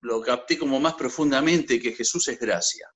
lo 0.00 0.20
capté 0.20 0.58
como 0.58 0.80
más 0.80 0.94
profundamente 0.94 1.80
que 1.80 1.92
Jesús 1.92 2.28
es 2.28 2.38
gracia, 2.38 2.88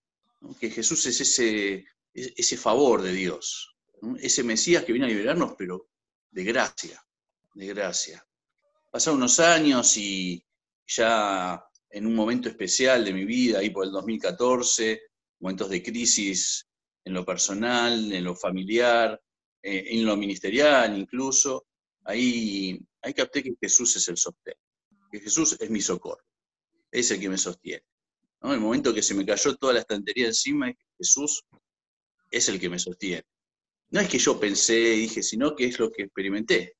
que 0.59 0.71
Jesús 0.71 1.07
es 1.07 1.21
ese, 1.21 1.85
ese 2.13 2.57
favor 2.57 3.03
de 3.03 3.13
Dios, 3.13 3.77
ese 4.19 4.43
Mesías 4.43 4.85
que 4.85 4.93
viene 4.93 5.07
a 5.07 5.11
liberarnos, 5.11 5.55
pero 5.57 5.89
de 6.31 6.45
gracia, 6.45 7.03
de 7.55 7.67
gracia. 7.67 8.27
Pasaron 8.91 9.19
unos 9.19 9.41
años 9.41 9.97
y, 9.97 10.45
ya 10.87 11.63
en 11.91 12.07
un 12.07 12.15
momento 12.15 12.49
especial 12.49 13.05
de 13.05 13.13
mi 13.13 13.25
vida, 13.25 13.59
ahí 13.59 13.71
por 13.71 13.85
el 13.85 13.93
2014, 13.93 15.03
momentos 15.41 15.69
de 15.71 15.83
crisis 15.83 16.67
en 17.05 17.15
lo 17.15 17.25
personal, 17.25 18.13
en 18.13 18.25
lo 18.25 18.35
familiar, 18.35 19.21
eh, 19.63 19.85
en 19.91 20.05
lo 20.05 20.17
ministerial 20.17 20.99
incluso, 20.99 21.67
ahí, 22.07 22.81
ahí 23.03 23.13
capté 23.13 23.43
que 23.43 23.55
Jesús 23.61 23.97
es 23.97 24.09
el 24.09 24.17
sostén, 24.17 24.55
que 25.11 25.21
Jesús 25.21 25.57
es 25.59 25.71
mi 25.71 25.81
socorro, 25.81 26.25
es 26.91 27.11
el 27.11 27.21
que 27.21 27.29
me 27.29 27.39
sostiene. 27.39 27.85
En 28.43 28.53
el 28.53 28.61
momento 28.61 28.95
que 28.95 29.03
se 29.03 29.15
me 29.15 29.27
cayó 29.27 29.57
toda 29.57 29.75
la 29.75 29.81
estantería 29.81 30.27
encima, 30.27 30.73
Jesús 30.97 31.45
es 32.31 32.49
el 32.49 32.61
que 32.61 32.71
me 32.71 32.79
sostiene. 32.79 33.25
No 33.91 34.01
es 34.01 34.09
que 34.09 34.19
yo 34.19 34.39
pensé 34.39 34.79
y 34.79 35.01
dije, 35.01 35.23
sino 35.23 35.55
que 35.55 35.67
es 35.67 35.79
lo 35.79 35.91
que 35.91 36.05
experimenté. 36.05 36.77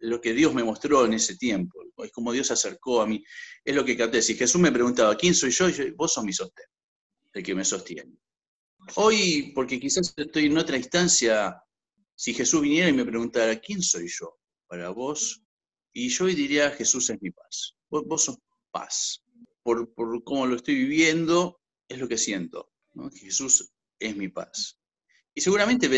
lo 0.00 0.20
que 0.20 0.32
Dios 0.32 0.54
me 0.54 0.62
mostró 0.62 1.04
en 1.04 1.14
ese 1.14 1.36
tiempo, 1.36 1.82
es 2.04 2.12
como 2.12 2.32
Dios 2.32 2.46
se 2.46 2.52
acercó 2.52 3.00
a 3.00 3.06
mí, 3.06 3.22
es 3.64 3.74
lo 3.74 3.84
que 3.84 3.96
capté. 3.96 4.22
Si 4.22 4.34
Jesús 4.34 4.60
me 4.60 4.72
preguntaba, 4.72 5.16
¿quién 5.16 5.34
soy 5.34 5.50
yo? 5.50 5.66
vos 5.96 6.12
sos 6.12 6.24
mi 6.24 6.32
sostén, 6.32 6.66
el 7.32 7.42
que 7.42 7.54
me 7.54 7.64
sostiene. 7.64 8.16
Hoy, 8.94 9.52
porque 9.54 9.80
quizás 9.80 10.14
estoy 10.16 10.46
en 10.46 10.56
otra 10.56 10.76
instancia, 10.76 11.60
si 12.18 12.34
Jesús 12.34 12.62
viniera 12.62 12.88
y 12.88 12.92
me 12.92 13.04
preguntara, 13.04 13.60
¿quién 13.60 13.80
soy 13.80 14.08
yo 14.08 14.40
para 14.66 14.90
vos? 14.90 15.40
Y 15.92 16.08
yo 16.08 16.26
diría, 16.26 16.72
Jesús 16.72 17.08
es 17.10 17.22
mi 17.22 17.30
paz. 17.30 17.76
Vos, 17.88 18.24
sos 18.24 18.38
paz. 18.72 19.22
Por, 19.62 19.94
por, 19.94 20.24
cómo 20.24 20.44
lo 20.44 20.56
estoy 20.56 20.74
viviendo, 20.74 21.60
es 21.88 21.98
lo 21.98 22.08
que 22.08 22.18
siento. 22.18 22.72
Jesús 23.14 23.70
es 24.00 24.16
mi 24.16 24.28
paz. 24.28 24.80
Y 25.32 25.40
seguramente 25.40 25.88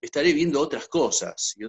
estaré 0.00 0.32
viendo 0.32 0.62
otras 0.62 0.88
cosas 0.88 1.52
y 1.56 1.64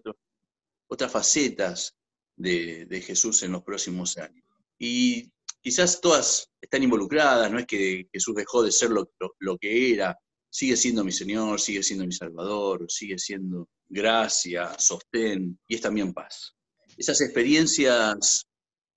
otras 0.87 1.11
facetas 1.11 1.93
de, 2.37 2.85
de 2.85 3.01
Jesús 3.01 3.43
en 3.43 3.51
los 3.51 3.63
próximos 3.63 4.17
años. 4.17 4.45
Y 4.79 5.29
quizás 5.61 5.99
todas 5.99 6.49
están 6.61 6.81
involucradas, 6.81 7.51
no 7.51 7.59
es 7.59 7.65
que 7.65 8.07
Jesús 8.13 8.35
dejó 8.35 8.63
de 8.63 8.71
ser 8.71 8.91
lo, 8.91 9.11
lo, 9.39 9.57
que 9.57 9.93
era, 9.93 10.17
sigue 10.49 10.75
siendo 10.75 11.03
mi 11.03 11.11
Señor, 11.11 11.59
sigue 11.59 11.83
siendo 11.83 12.05
mi 12.05 12.11
Salvador, 12.11 12.85
sigue 12.89 13.17
siendo 13.17 13.69
gracia, 13.89 14.77
sostén 14.79 15.59
y 15.67 15.75
es 15.75 15.81
también 15.81 16.13
paz. 16.13 16.55
Esas 16.97 17.21
experiencias 17.21 18.47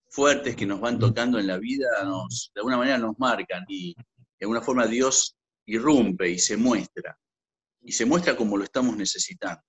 fuertes 0.08 0.56
que 0.56 0.66
nos 0.66 0.80
van 0.80 0.98
tocando 0.98 1.38
en 1.38 1.46
la 1.46 1.58
vida 1.58 1.86
nos, 2.04 2.50
de 2.54 2.60
alguna 2.60 2.78
manera 2.78 2.98
nos 2.98 3.18
marcan 3.18 3.64
y 3.68 3.94
de 3.94 4.44
alguna 4.44 4.62
forma 4.62 4.86
Dios 4.86 5.36
irrumpe 5.66 6.30
y 6.30 6.38
se 6.38 6.56
muestra. 6.56 7.16
Y 7.82 7.92
se 7.92 8.04
muestra 8.04 8.36
como 8.36 8.56
lo 8.56 8.64
estamos 8.64 8.96
necesitando, 8.96 9.62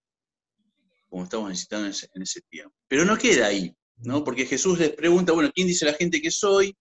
como 1.07 1.23
estamos 1.23 1.49
necesitando 1.49 1.87
en 1.87 2.21
ese, 2.21 2.41
tiempo. 2.49 2.75
Pero 2.87 3.05
no 3.05 3.17
queda 3.17 3.47
ahí, 3.47 3.73
¿no? 3.97 4.23
Porque 4.23 4.45
Jesús 4.45 4.79
les 4.79 4.91
pregunta, 4.91 5.31
bueno, 5.31 5.49
¿quién 5.53 5.67
dice 5.67 5.85
la 5.85 5.93
gente 5.93 6.21
que 6.21 6.31
soy? 6.31 6.75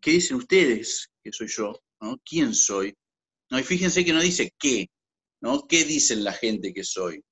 ¿Qué 0.00 0.12
dicen 0.12 0.38
ustedes 0.38 1.10
que 1.22 1.32
soy 1.32 1.48
yo? 1.48 1.78
¿no? 2.00 2.18
¿Quién 2.24 2.54
soy? 2.54 2.96
No, 3.50 3.58
y 3.58 3.62
fíjense 3.62 4.04
que 4.04 4.12
no 4.12 4.20
dice 4.20 4.52
qué, 4.58 4.88
¿no? 5.40 5.66
¿Qué 5.66 5.84
dicen 5.84 6.24
la 6.24 6.32
gente 6.32 6.72
que 6.72 6.84
soy? 6.84 7.22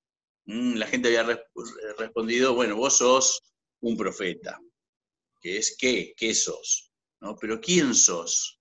Mm, 0.46 0.74
la 0.76 0.86
gente 0.86 1.08
había 1.08 1.40
respondido, 1.98 2.54
bueno, 2.54 2.76
vos 2.76 2.98
sos 2.98 3.42
un 3.80 3.96
profeta, 3.96 4.58
que 5.40 5.58
es 5.58 5.76
qué, 5.78 6.14
qué 6.16 6.34
sos, 6.34 6.90
¿no? 7.20 7.36
Pero 7.36 7.60
¿quién 7.60 7.94
sos? 7.94 8.60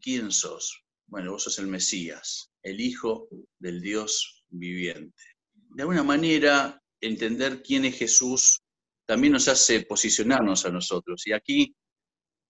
¿Quién 0.00 0.30
sos? 0.32 0.82
Bueno, 1.06 1.32
vos 1.32 1.42
sos 1.42 1.58
el 1.58 1.66
Mesías, 1.66 2.50
el 2.62 2.80
Hijo 2.80 3.28
del 3.58 3.80
Dios 3.80 4.44
viviente. 4.48 5.22
De 5.52 5.82
alguna 5.82 6.02
manera, 6.02 6.80
entender 7.00 7.62
quién 7.62 7.84
es 7.84 7.96
Jesús 7.98 8.62
también 9.06 9.32
nos 9.32 9.48
hace 9.48 9.82
posicionarnos 9.82 10.64
a 10.64 10.70
nosotros. 10.70 11.26
Y 11.26 11.32
aquí 11.32 11.74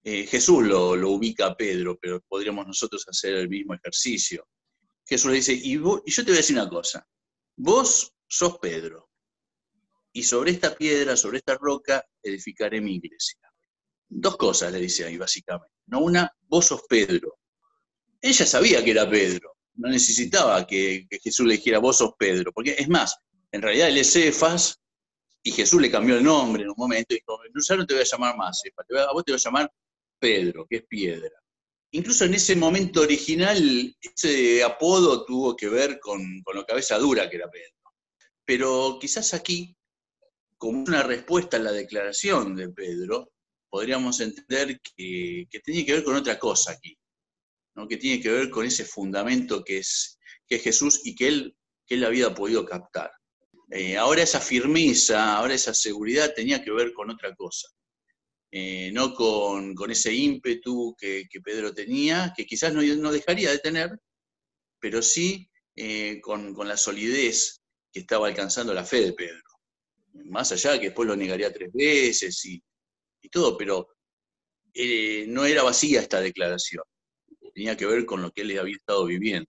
eh, 0.02 0.26
Jesús 0.26 0.64
lo, 0.64 0.92
ubica 1.10 1.46
a 1.46 1.56
Pedro, 1.56 1.98
pero 2.00 2.20
podríamos 2.26 2.66
nosotros 2.66 3.06
hacer 3.08 3.34
el 3.34 3.48
mismo 3.48 3.74
ejercicio. 3.74 4.48
Jesús 5.04 5.30
le 5.30 5.36
dice, 5.36 5.52
y, 5.52 5.74
yo 5.74 6.02
te 6.04 6.22
voy 6.22 6.34
a 6.34 6.36
decir 6.36 6.56
una 6.56 6.68
cosa, 6.68 7.06
vos 7.56 8.12
sos 8.26 8.58
Pedro, 8.58 9.10
y 10.12 10.22
sobre 10.22 10.52
esta 10.52 10.74
piedra, 10.74 11.16
sobre 11.16 11.38
esta 11.38 11.56
roca, 11.56 12.04
edificaré 12.22 12.80
mi 12.80 12.96
iglesia. 12.96 13.40
Dos 14.08 14.36
cosas 14.36 14.72
le 14.72 14.80
dice 14.80 15.04
ahí, 15.04 15.16
básicamente. 15.16 15.74
No 15.86 16.00
una, 16.00 16.32
vos 16.48 16.66
sos 16.66 16.82
Pedro, 16.88 17.38
ella 18.20 18.46
sabía 18.46 18.84
que 18.84 18.90
era 18.90 19.08
Pedro, 19.08 19.56
no 19.74 19.88
necesitaba 19.88 20.66
que, 20.66 21.06
Jesús 21.22 21.46
le 21.46 21.54
dijera, 21.54 21.78
vos 21.78 21.98
sos 21.98 22.12
Pedro, 22.18 22.52
porque 22.52 22.74
es 22.78 22.88
más, 22.88 23.16
en 23.52 23.62
realidad 23.62 23.88
él 23.88 23.98
es 23.98 24.12
Cefas 24.12 24.78
y 25.42 25.52
Jesús 25.52 25.80
le 25.80 25.90
cambió 25.90 26.16
el 26.16 26.24
nombre 26.24 26.62
en 26.62 26.70
un 26.70 26.74
momento 26.76 27.14
y 27.14 27.18
dijo, 27.18 27.38
ya 27.68 27.76
no 27.76 27.86
te 27.86 27.94
voy 27.94 28.02
a 28.02 28.06
llamar 28.06 28.36
más 28.36 28.62
a 28.64 29.12
vos 29.12 29.24
te 29.24 29.32
voy 29.32 29.38
a 29.38 29.42
llamar 29.42 29.72
Pedro, 30.20 30.66
que 30.68 30.76
es 30.76 30.86
piedra. 30.86 31.32
Incluso 31.92 32.24
en 32.24 32.34
ese 32.34 32.54
momento 32.54 33.00
original, 33.00 33.96
ese 34.00 34.62
apodo 34.62 35.24
tuvo 35.24 35.56
que 35.56 35.68
ver 35.68 35.98
con, 35.98 36.42
con 36.42 36.56
la 36.56 36.64
cabeza 36.64 36.98
dura 36.98 37.28
que 37.28 37.36
era 37.36 37.50
Pedro. 37.50 37.74
Pero 38.44 38.98
quizás 39.00 39.34
aquí, 39.34 39.76
como 40.56 40.82
una 40.82 41.02
respuesta 41.02 41.56
a 41.56 41.60
la 41.60 41.72
declaración 41.72 42.54
de 42.54 42.68
Pedro, 42.68 43.32
podríamos 43.68 44.20
entender 44.20 44.80
que, 44.80 45.46
que 45.50 45.60
tenía 45.60 45.84
que 45.84 45.94
ver 45.94 46.04
con 46.04 46.14
otra 46.14 46.38
cosa 46.38 46.72
aquí 46.72 46.96
que 47.88 47.96
tiene 47.96 48.22
que 48.22 48.30
ver 48.30 48.50
con 48.50 48.66
ese 48.66 48.84
fundamento 48.84 49.64
que 49.64 49.78
es, 49.78 50.18
que 50.46 50.58
Jesús 50.58 51.00
y 51.04 51.14
que 51.14 51.28
él, 51.28 51.56
que 51.86 51.94
él 51.96 52.04
había 52.04 52.34
podido 52.34 52.64
captar. 52.64 53.10
Eh, 53.70 53.96
ahora 53.96 54.22
esa 54.22 54.40
firmeza, 54.40 55.36
ahora 55.36 55.54
esa 55.54 55.74
seguridad 55.74 56.32
tenía 56.34 56.62
que 56.62 56.72
ver 56.72 56.92
con 56.92 57.10
otra 57.10 57.34
cosa, 57.34 57.68
eh, 58.52 58.90
no 58.92 59.14
con, 59.14 59.74
ese 59.90 60.12
ímpetu 60.12 60.96
que, 60.98 61.26
Pedro 61.42 61.72
tenía, 61.72 62.32
que 62.36 62.46
quizás 62.46 62.72
no, 62.72 62.82
no, 62.82 63.12
dejaría 63.12 63.50
de 63.50 63.58
tener, 63.58 63.98
pero 64.78 65.02
sí 65.02 65.50
eh, 65.76 66.20
con, 66.20 66.56
la 66.66 66.76
solidez 66.76 67.60
que 67.92 68.00
estaba 68.00 68.28
alcanzando 68.28 68.74
la 68.74 68.84
fe 68.84 69.00
de 69.00 69.12
Pedro. 69.12 69.42
Más 70.26 70.52
allá 70.52 70.78
que 70.78 70.86
después 70.86 71.08
lo 71.08 71.16
negaría 71.16 71.52
tres 71.52 71.70
veces 71.72 72.44
y, 72.44 72.62
y 73.22 73.28
todo, 73.28 73.56
pero 73.56 73.88
no 75.28 75.44
era 75.44 75.64
vacía 75.64 76.00
esta 76.00 76.20
declaración 76.20 76.84
tenía 77.52 77.76
que 77.76 77.86
ver 77.86 78.06
con 78.06 78.22
lo 78.22 78.30
que 78.30 78.42
él 78.42 78.58
había 78.58 78.76
estado 78.76 79.04
viviendo. 79.04 79.48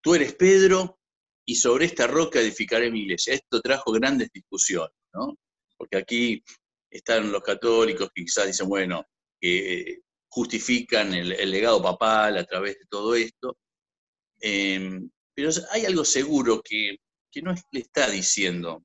Tú 0.00 0.14
eres 0.14 0.34
Pedro 0.34 0.98
y 1.44 1.56
sobre 1.56 1.86
esta 1.86 2.06
roca 2.06 2.40
edificaré 2.40 2.90
mi 2.90 3.00
iglesia. 3.00 3.34
Esto 3.34 3.60
trajo 3.60 3.92
grandes 3.92 4.30
discusiones, 4.32 4.96
¿no? 5.12 5.36
Porque 5.76 5.98
aquí 5.98 6.42
están 6.90 7.30
los 7.32 7.42
católicos 7.42 8.10
que 8.14 8.24
quizás 8.24 8.46
dicen, 8.46 8.68
bueno, 8.68 9.04
que 9.40 10.00
justifican 10.28 11.14
el, 11.14 11.50
legado 11.50 11.82
papal 11.82 12.38
a 12.38 12.44
través 12.44 12.78
de 12.78 12.86
todo 12.88 13.14
esto. 13.14 13.58
Em, 14.40 15.10
pero 15.34 15.50
hay 15.72 15.84
algo 15.86 16.04
seguro 16.04 16.62
que, 16.62 16.96
no 17.42 17.54
le 17.70 17.80
está 17.80 18.08
diciendo, 18.08 18.82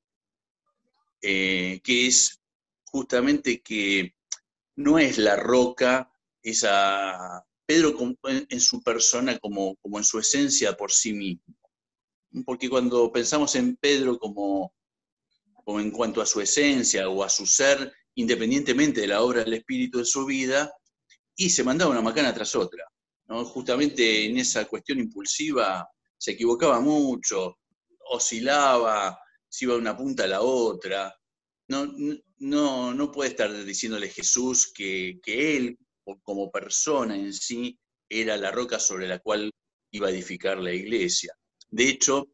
eh, 1.22 1.80
que 1.82 2.06
es 2.06 2.38
justamente 2.84 3.62
que 3.62 4.14
no 4.76 4.98
es 4.98 5.16
la 5.16 5.36
roca 5.36 6.12
esa 6.42 7.42
Pedro 7.66 7.96
en 8.22 8.60
su 8.60 8.82
persona 8.82 9.38
como, 9.38 9.76
como 9.76 9.98
en 9.98 10.04
su 10.04 10.18
esencia 10.18 10.76
por 10.76 10.92
sí 10.92 11.14
mismo. 11.14 11.56
Porque 12.44 12.68
cuando 12.68 13.10
pensamos 13.10 13.54
en 13.54 13.76
Pedro 13.76 14.18
como, 14.18 14.74
como 15.64 15.80
en 15.80 15.90
cuanto 15.90 16.20
a 16.20 16.26
su 16.26 16.40
esencia 16.40 17.08
o 17.08 17.22
a 17.22 17.28
su 17.28 17.46
ser, 17.46 17.92
independientemente 18.14 19.00
de 19.00 19.06
la 19.06 19.22
obra 19.22 19.44
del 19.44 19.54
Espíritu 19.54 19.98
de 19.98 20.04
su 20.04 20.24
vida, 20.24 20.72
y 21.36 21.50
se 21.50 21.64
mandaba 21.64 21.90
una 21.90 22.02
macana 22.02 22.34
tras 22.34 22.54
otra. 22.54 22.84
Justamente 23.26 24.26
en 24.26 24.38
esa 24.38 24.66
cuestión 24.66 24.98
impulsiva 24.98 25.88
se 26.18 26.32
equivocaba 26.32 26.80
mucho, 26.80 27.58
oscilaba, 28.10 29.18
se 29.48 29.64
iba 29.64 29.74
de 29.74 29.80
una 29.80 29.96
punta 29.96 30.24
a 30.24 30.28
la 30.28 30.42
otra. 30.42 31.14
No, 31.68 31.90
no, 32.38 32.92
no 32.92 33.10
puede 33.10 33.30
estar 33.30 33.64
diciéndole 33.64 34.08
Jesús 34.08 34.72
que, 34.74 35.18
que 35.22 35.56
él 35.56 35.78
como 36.22 36.50
persona 36.50 37.16
en 37.16 37.32
sí 37.32 37.78
era 38.08 38.36
la 38.36 38.50
roca 38.50 38.78
sobre 38.78 39.08
la 39.08 39.20
cual 39.20 39.50
iba 39.92 40.08
a 40.08 40.10
edificar 40.10 40.58
la 40.58 40.72
iglesia. 40.72 41.34
De 41.70 41.88
hecho, 41.88 42.28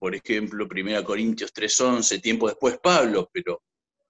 por 0.00 0.14
ejemplo, 0.14 0.66
1 0.66 1.04
Corintios 1.04 1.52
3:11, 1.52 2.22
tiempo 2.22 2.48
después 2.48 2.78
Pablo, 2.82 3.28
pero 3.32 3.62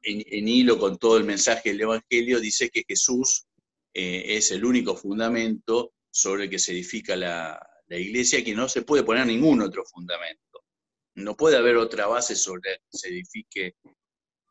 en, 0.03 0.49
hilo 0.49 0.79
con 0.79 0.97
todo 0.99 1.17
el 1.19 1.25
mensaje 1.25 1.71
del 1.71 1.81
Evangelio, 1.81 2.39
dice 2.39 2.71
que 2.71 2.85
Jesús 2.87 3.47
eh, 3.93 4.37
es 4.37 4.53
el 4.53 4.65
único 4.65 4.97
fundamento 4.97 5.93
sobre 6.09 6.45
el 6.45 6.51
que 6.51 6.61
se 6.61 6.73
edifica 6.73 7.17
la, 7.17 7.59
iglesia 7.89 8.45
que 8.45 8.55
no 8.55 8.69
se 8.69 8.83
puede 8.83 9.03
poner 9.03 9.27
ningún 9.27 9.63
otro 9.63 9.85
fundamento. 9.85 10.63
No 11.17 11.37
puede 11.37 11.57
haber 11.57 11.77
otra 11.77 12.07
base 12.07 12.37
sobre 12.37 12.71
la 12.71 12.77
que 12.77 12.97
se 12.97 13.09
edifique 13.09 13.75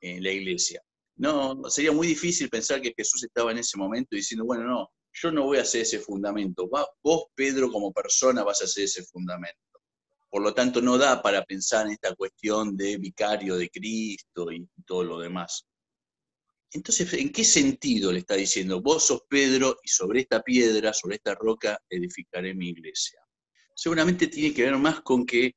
eh, 0.01 0.19
la 0.19 0.31
iglesia. 0.31 0.83
No, 1.15 1.69
sería 1.69 1.93
muy 1.93 2.05
difícil 2.05 2.49
pensar 2.49 2.81
que 2.81 2.93
Jesús 2.95 3.23
estaba 3.23 3.51
en 3.51 3.59
ese 3.59 3.77
momento 3.77 4.09
diciendo, 4.13 4.43
bueno, 4.43 4.65
no, 4.65 4.91
yo 5.13 5.31
no 5.31 5.45
voy 5.45 5.59
a 5.59 5.61
hacer 5.61 5.81
ese 5.83 5.99
fundamento. 5.99 6.69
vos, 7.01 7.23
Pedro, 7.33 7.71
como 7.71 7.93
persona, 7.93 8.43
vas 8.43 8.61
a 8.61 8.65
hacer 8.65 8.83
ese 8.83 9.03
fundamento. 9.03 9.68
Por 10.29 10.43
lo 10.43 10.53
tanto, 10.53 10.81
no 10.81 10.97
da 10.97 11.21
para 11.21 11.43
pensar 11.43 11.87
en 11.87 11.93
esta 11.93 12.13
cuestión 12.15 12.77
de 12.77 12.97
vicario 12.97 13.57
de 13.57 13.69
Cristo 13.69 14.51
y 14.51 14.67
todo 14.85 15.03
lo 15.03 15.19
demás. 15.19 15.65
Entonces, 16.71 17.11
¿en 17.13 17.31
qué 17.31 17.43
sentido 17.43 18.11
le 18.11 18.19
está 18.19 18.35
diciendo, 18.35 18.79
vos 18.79 19.07
sos 19.07 19.23
Pedro 19.27 19.77
y 19.83 19.87
sobre 19.87 20.21
esta 20.21 20.43
piedra, 20.43 20.93
sobre 20.93 21.15
esta 21.15 21.33
roca, 21.33 21.81
edificaré 21.89 22.53
mi 22.53 22.69
iglesia? 22.69 23.19
Seguramente 23.73 24.27
tiene 24.27 24.53
que 24.53 24.63
ver 24.63 24.77
más 24.77 25.01
con 25.01 25.25
que 25.25 25.55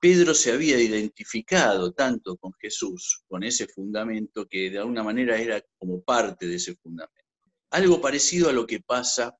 Pedro 0.00 0.34
se 0.34 0.52
había 0.52 0.78
identificado 0.78 1.92
tanto 1.92 2.36
con 2.36 2.52
Jesús, 2.60 3.24
con 3.26 3.42
ese 3.42 3.66
fundamento, 3.66 4.46
que 4.46 4.70
de 4.70 4.78
alguna 4.78 5.02
manera 5.02 5.38
era 5.38 5.62
como 5.78 6.02
parte 6.02 6.46
de 6.46 6.56
ese 6.56 6.74
fundamento. 6.76 7.24
Algo 7.70 8.00
parecido 8.00 8.48
a 8.48 8.52
lo 8.52 8.66
que 8.66 8.80
pasa 8.80 9.36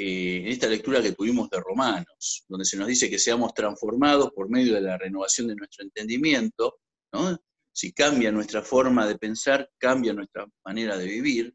en 0.00 0.46
esta 0.46 0.68
lectura 0.68 1.02
que 1.02 1.12
tuvimos 1.12 1.50
de 1.50 1.60
Romanos, 1.60 2.44
donde 2.48 2.64
se 2.64 2.76
nos 2.76 2.86
dice 2.86 3.10
que 3.10 3.18
seamos 3.18 3.52
transformados 3.52 4.30
por 4.32 4.48
medio 4.48 4.74
de 4.74 4.80
la 4.80 4.96
renovación 4.96 5.48
de 5.48 5.56
nuestro 5.56 5.84
entendimiento, 5.84 6.78
Si 7.72 7.92
cambia 7.92 8.32
nuestra 8.32 8.62
forma 8.62 9.06
de 9.06 9.18
pensar, 9.18 9.68
cambia 9.78 10.12
nuestra 10.12 10.46
manera 10.64 10.96
de 10.96 11.06
vivir. 11.06 11.54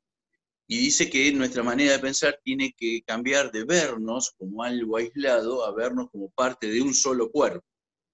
Y 0.67 0.77
dice 0.77 1.09
que 1.09 1.31
nuestra 1.33 1.63
manera 1.63 1.93
de 1.93 1.99
pensar 1.99 2.39
tiene 2.43 2.73
que 2.77 3.01
cambiar 3.03 3.51
de 3.51 3.65
vernos 3.65 4.31
como 4.37 4.63
algo 4.63 4.97
aislado 4.97 5.65
a 5.65 5.73
vernos 5.73 6.09
como 6.11 6.29
parte 6.31 6.67
de 6.67 6.81
un 6.81 6.93
solo 6.93 7.29
cuerpo, 7.29 7.65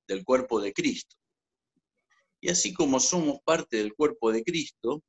del 0.07 0.23
cuerpo 0.23 0.59
de 0.59 0.73
Cristo. 0.73 1.15
Y 2.41 2.49
así 2.49 2.73
como 2.73 2.99
somos 2.99 3.39
parte 3.43 3.77
del 3.77 3.93
cuerpo 3.93 4.31
de 4.31 4.43
Cristo, 4.43 5.03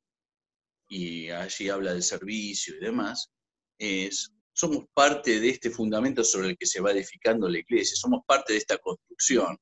y 0.87 1.29
allí 1.29 1.69
habla 1.69 1.93
del 1.93 2.03
servicio 2.03 2.75
y 2.75 2.79
demás, 2.79 3.31
es, 3.79 4.31
somos 4.53 4.85
parte 4.93 5.39
de 5.39 5.49
este 5.49 5.69
fundamento 5.69 6.23
sobre 6.23 6.49
el 6.49 6.57
que 6.57 6.65
se 6.65 6.81
va 6.81 6.91
edificando 6.91 7.47
la 7.47 7.59
iglesia, 7.59 7.95
somos 7.95 8.21
parte 8.25 8.53
de 8.53 8.59
esta 8.59 8.77
construcción. 8.77 9.57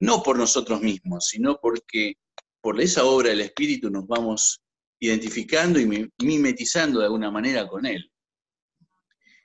No 0.00 0.22
por 0.22 0.38
nosotros 0.38 0.80
mismos, 0.80 1.26
sino 1.26 1.58
porque 1.60 2.14
por 2.60 2.80
esa 2.80 3.04
obra 3.04 3.30
del 3.30 3.42
Espíritu 3.42 3.90
nos 3.90 4.06
vamos 4.06 4.60
identificando 4.98 5.78
y 5.78 6.10
mimetizando 6.22 7.00
de 7.00 7.06
alguna 7.06 7.30
manera 7.30 7.66
con 7.68 7.86
Él. 7.86 8.10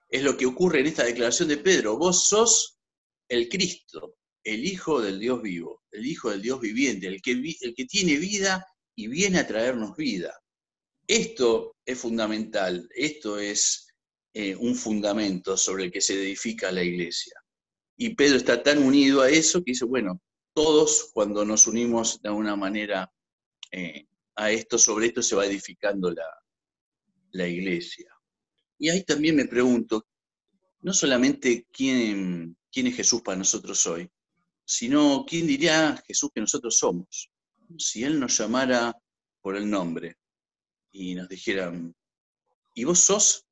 Es 0.09 0.23
lo 0.23 0.37
que 0.37 0.45
ocurre 0.45 0.81
en 0.81 0.87
esta 0.87 1.03
declaración 1.03 1.49
de 1.49 1.57
Pedro. 1.57 1.97
Vos 1.97 2.27
sos 2.27 2.77
el 3.27 3.49
Cristo, 3.49 4.15
el 4.43 4.65
Hijo 4.65 5.01
del 5.01 5.19
Dios 5.19 5.41
vivo, 5.41 5.83
el 5.91 6.05
Hijo 6.05 6.29
del 6.29 6.41
Dios 6.41 6.59
viviente, 6.59 7.07
el 7.07 7.21
que, 7.21 7.31
el 7.31 7.73
que 7.75 7.85
tiene 7.85 8.17
vida 8.17 8.65
y 8.95 9.07
viene 9.07 9.39
a 9.39 9.47
traernos 9.47 9.95
vida. 9.97 10.33
Esto 11.07 11.75
es 11.85 11.99
fundamental, 11.99 12.87
esto 12.95 13.39
es 13.39 13.84
eh, 14.37 14.53
un 14.53 14.75
fundamento 14.75 15.55
sobre 15.55 15.85
el 15.85 15.91
que 15.93 16.01
se 16.01 16.13
edifica 16.13 16.69
la 16.69 16.83
iglesia. 16.83 17.41
Y 17.95 18.15
Pedro 18.15 18.35
está 18.35 18.61
tan 18.61 18.83
unido 18.83 19.21
a 19.21 19.29
eso 19.29 19.59
que 19.59 19.71
dice, 19.71 19.85
bueno, 19.85 20.21
todos 20.53 21.09
cuando 21.13 21.45
nos 21.45 21.67
unimos 21.67 22.21
de 22.21 22.27
alguna 22.27 22.57
manera 22.57 23.09
eh, 23.71 24.05
a 24.35 24.51
esto, 24.51 24.77
sobre 24.77 25.05
esto 25.05 25.21
se 25.21 25.37
va 25.37 25.45
edificando 25.45 26.11
la, 26.11 26.27
la 27.31 27.47
iglesia. 27.47 28.11
Y 28.77 28.89
ahí 28.89 29.05
también 29.05 29.37
me 29.37 29.45
pregunto, 29.45 30.05
no 30.81 30.91
solamente 30.91 31.65
quién, 31.71 32.57
quién 32.69 32.87
es 32.87 32.95
Jesús 32.97 33.21
para 33.21 33.37
nosotros 33.37 33.85
hoy, 33.85 34.11
sino 34.65 35.23
quién 35.25 35.47
diría 35.47 36.03
Jesús 36.05 36.31
que 36.35 36.41
nosotros 36.41 36.77
somos. 36.77 37.31
Si 37.77 38.03
Él 38.03 38.19
nos 38.19 38.37
llamara 38.37 38.93
por 39.39 39.55
el 39.55 39.69
nombre 39.69 40.17
y 40.91 41.15
nos 41.15 41.29
dijera, 41.29 41.71
¿y 42.73 42.83
vos 42.83 42.99
sos? 42.99 43.44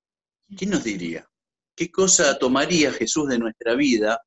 ¿Quién 0.58 0.72
nos 0.72 0.84
diría? 0.84 1.28
¿Qué 1.76 1.92
cosa 1.92 2.38
tomaría 2.38 2.92
Jesús 2.92 3.28
de 3.30 3.40
nuestra 3.40 3.76
vida 3.76 4.20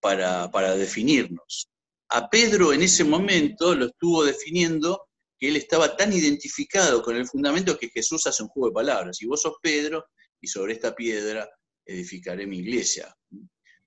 para, 0.00 0.50
para 0.50 0.76
definirnos? 0.76 1.68
A 2.10 2.28
Pedro 2.28 2.72
en 2.72 2.82
ese 2.82 3.04
momento 3.04 3.74
lo 3.74 3.86
estuvo 3.86 4.24
definiendo 4.24 5.08
que 5.38 5.48
él 5.48 5.56
estaba 5.56 5.96
tan 5.96 6.12
identificado 6.12 7.02
con 7.02 7.16
el 7.16 7.26
fundamento 7.26 7.78
que 7.78 7.88
Jesús 7.88 8.26
hace 8.26 8.42
un 8.42 8.48
juego 8.50 8.68
de 8.68 8.74
palabras. 8.74 9.20
Y 9.22 9.26
vos 9.26 9.42
sos 9.42 9.54
Pedro, 9.62 10.04
y 10.40 10.46
sobre 10.46 10.74
esta 10.74 10.94
piedra 10.94 11.48
edificaré 11.84 12.46
mi 12.46 12.58
iglesia. 12.58 13.14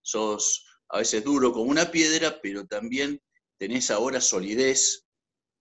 Sos 0.01 0.65
a 0.89 0.99
veces 0.99 1.23
duro 1.23 1.53
como 1.53 1.69
una 1.69 1.91
piedra, 1.91 2.39
pero 2.41 2.65
también 2.65 3.21
tenés 3.57 3.91
ahora 3.91 4.21
solidez, 4.21 5.05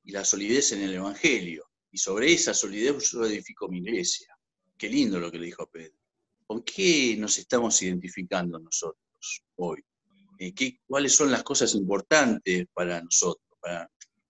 y 0.04 0.12
la 0.12 0.24
solidez 0.24 0.72
en 0.72 0.82
el 0.82 0.94
Evangelio. 0.94 1.64
Y 1.90 1.98
sobre 1.98 2.32
esa 2.32 2.54
solidez 2.54 3.10
yo 3.10 3.24
edifico 3.24 3.68
mi 3.68 3.78
iglesia. 3.78 4.28
Qué 4.78 4.88
lindo 4.88 5.18
lo 5.18 5.30
que 5.30 5.38
le 5.38 5.46
dijo 5.46 5.68
Pedro. 5.68 6.05
¿Con 6.46 6.62
qué 6.62 7.16
nos 7.18 7.38
estamos 7.38 7.82
identificando 7.82 8.58
nosotros 8.58 9.44
hoy? 9.56 9.82
¿Qué, 10.38 10.78
¿Cuáles 10.86 11.14
son 11.14 11.30
las 11.30 11.42
cosas 11.42 11.74
importantes 11.74 12.66
para 12.72 13.02
nosotros? 13.02 13.44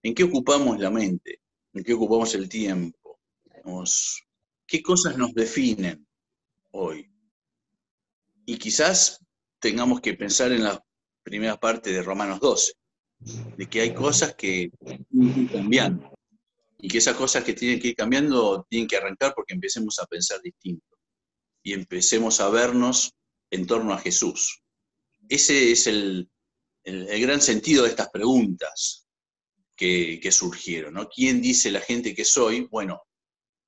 ¿En 0.02 0.14
qué 0.14 0.24
ocupamos 0.24 0.78
la 0.78 0.90
mente? 0.90 1.42
¿En 1.74 1.84
qué 1.84 1.92
ocupamos 1.92 2.34
el 2.34 2.48
tiempo? 2.48 3.20
¿Qué 4.66 4.82
cosas 4.82 5.18
nos 5.18 5.34
definen 5.34 6.06
hoy? 6.70 7.10
Y 8.46 8.56
quizás 8.56 9.20
tengamos 9.58 10.00
que 10.00 10.14
pensar 10.14 10.52
en 10.52 10.64
la 10.64 10.82
primera 11.22 11.58
parte 11.58 11.90
de 11.92 12.02
Romanos 12.02 12.40
12, 12.40 12.72
de 13.58 13.68
que 13.68 13.80
hay 13.80 13.92
cosas 13.92 14.34
que 14.36 14.70
cambiando 15.52 16.16
y 16.78 16.88
que 16.88 16.98
esas 16.98 17.16
cosas 17.16 17.44
que 17.44 17.52
tienen 17.52 17.80
que 17.80 17.88
ir 17.88 17.96
cambiando 17.96 18.64
tienen 18.70 18.88
que 18.88 18.96
arrancar 18.96 19.34
porque 19.34 19.54
empecemos 19.54 19.98
a 19.98 20.06
pensar 20.06 20.40
distinto 20.40 20.95
y 21.66 21.72
empecemos 21.72 22.38
a 22.38 22.48
vernos 22.48 23.12
en 23.50 23.66
torno 23.66 23.92
a 23.92 23.98
Jesús. 23.98 24.62
Ese 25.28 25.72
es 25.72 25.88
el, 25.88 26.30
gran 26.84 27.42
sentido 27.42 27.82
de 27.82 27.88
estas 27.88 28.08
preguntas 28.10 29.08
que, 29.74 30.20
que, 30.22 30.30
surgieron. 30.30 30.94
¿no? 30.94 31.08
¿Quién 31.08 31.42
dice 31.42 31.72
la 31.72 31.80
gente 31.80 32.14
que 32.14 32.24
soy? 32.24 32.68
Bueno, 32.70 33.02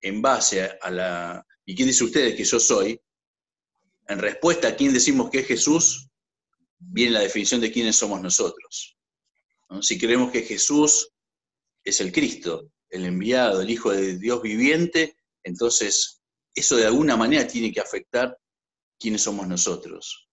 en 0.01 0.23
base 0.23 0.79
a 0.81 0.91
la... 0.93 1.45
¿Y 1.65 1.75
quién 1.75 1.89
dice 1.89 2.05
ustedes 2.05 2.37
que 2.37 2.45
yo 2.45 2.61
soy? 2.61 3.01
En 4.07 4.21
respuesta 4.21 4.69
a 4.69 4.77
quién 4.77 4.93
decimos 4.93 5.29
que 5.29 5.41
es 5.41 5.49
Jesús, 5.49 6.09
viene 6.79 7.15
la 7.15 7.21
definición 7.21 7.61
de 7.61 7.73
quiénes 7.73 7.97
somos 7.97 8.23
nosotros. 8.23 8.97
Si 9.81 9.99
creemos 9.99 10.31
que 10.31 10.43
Jesús 10.43 11.11
es 11.83 12.01
el 12.01 12.13
Cristo, 12.13 12.71
el 12.91 13.07
enviado, 13.07 13.61
el 13.61 13.71
Hijo 13.71 13.91
de 13.91 14.19
Dios 14.19 14.41
viviente, 14.41 15.17
entonces 15.43 16.18
eso 16.59 16.77
de 16.77 16.87
alguna 16.87 17.17
manera 17.17 17.47
tiene 17.47 17.73
que 17.73 17.81
afectar 17.81 18.37
quiénes 18.99 19.23
somos 19.23 19.47
nosotros. 19.47 20.29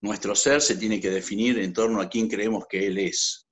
Nuestro 0.00 0.34
ser 0.34 0.60
se 0.60 0.76
tiene 0.76 1.00
que 1.00 1.10
definir 1.10 1.58
en 1.58 1.72
torno 1.72 2.00
a 2.00 2.08
quién 2.08 2.28
creemos 2.28 2.64
que 2.68 2.86
Él 2.86 2.98
es. 2.98 3.46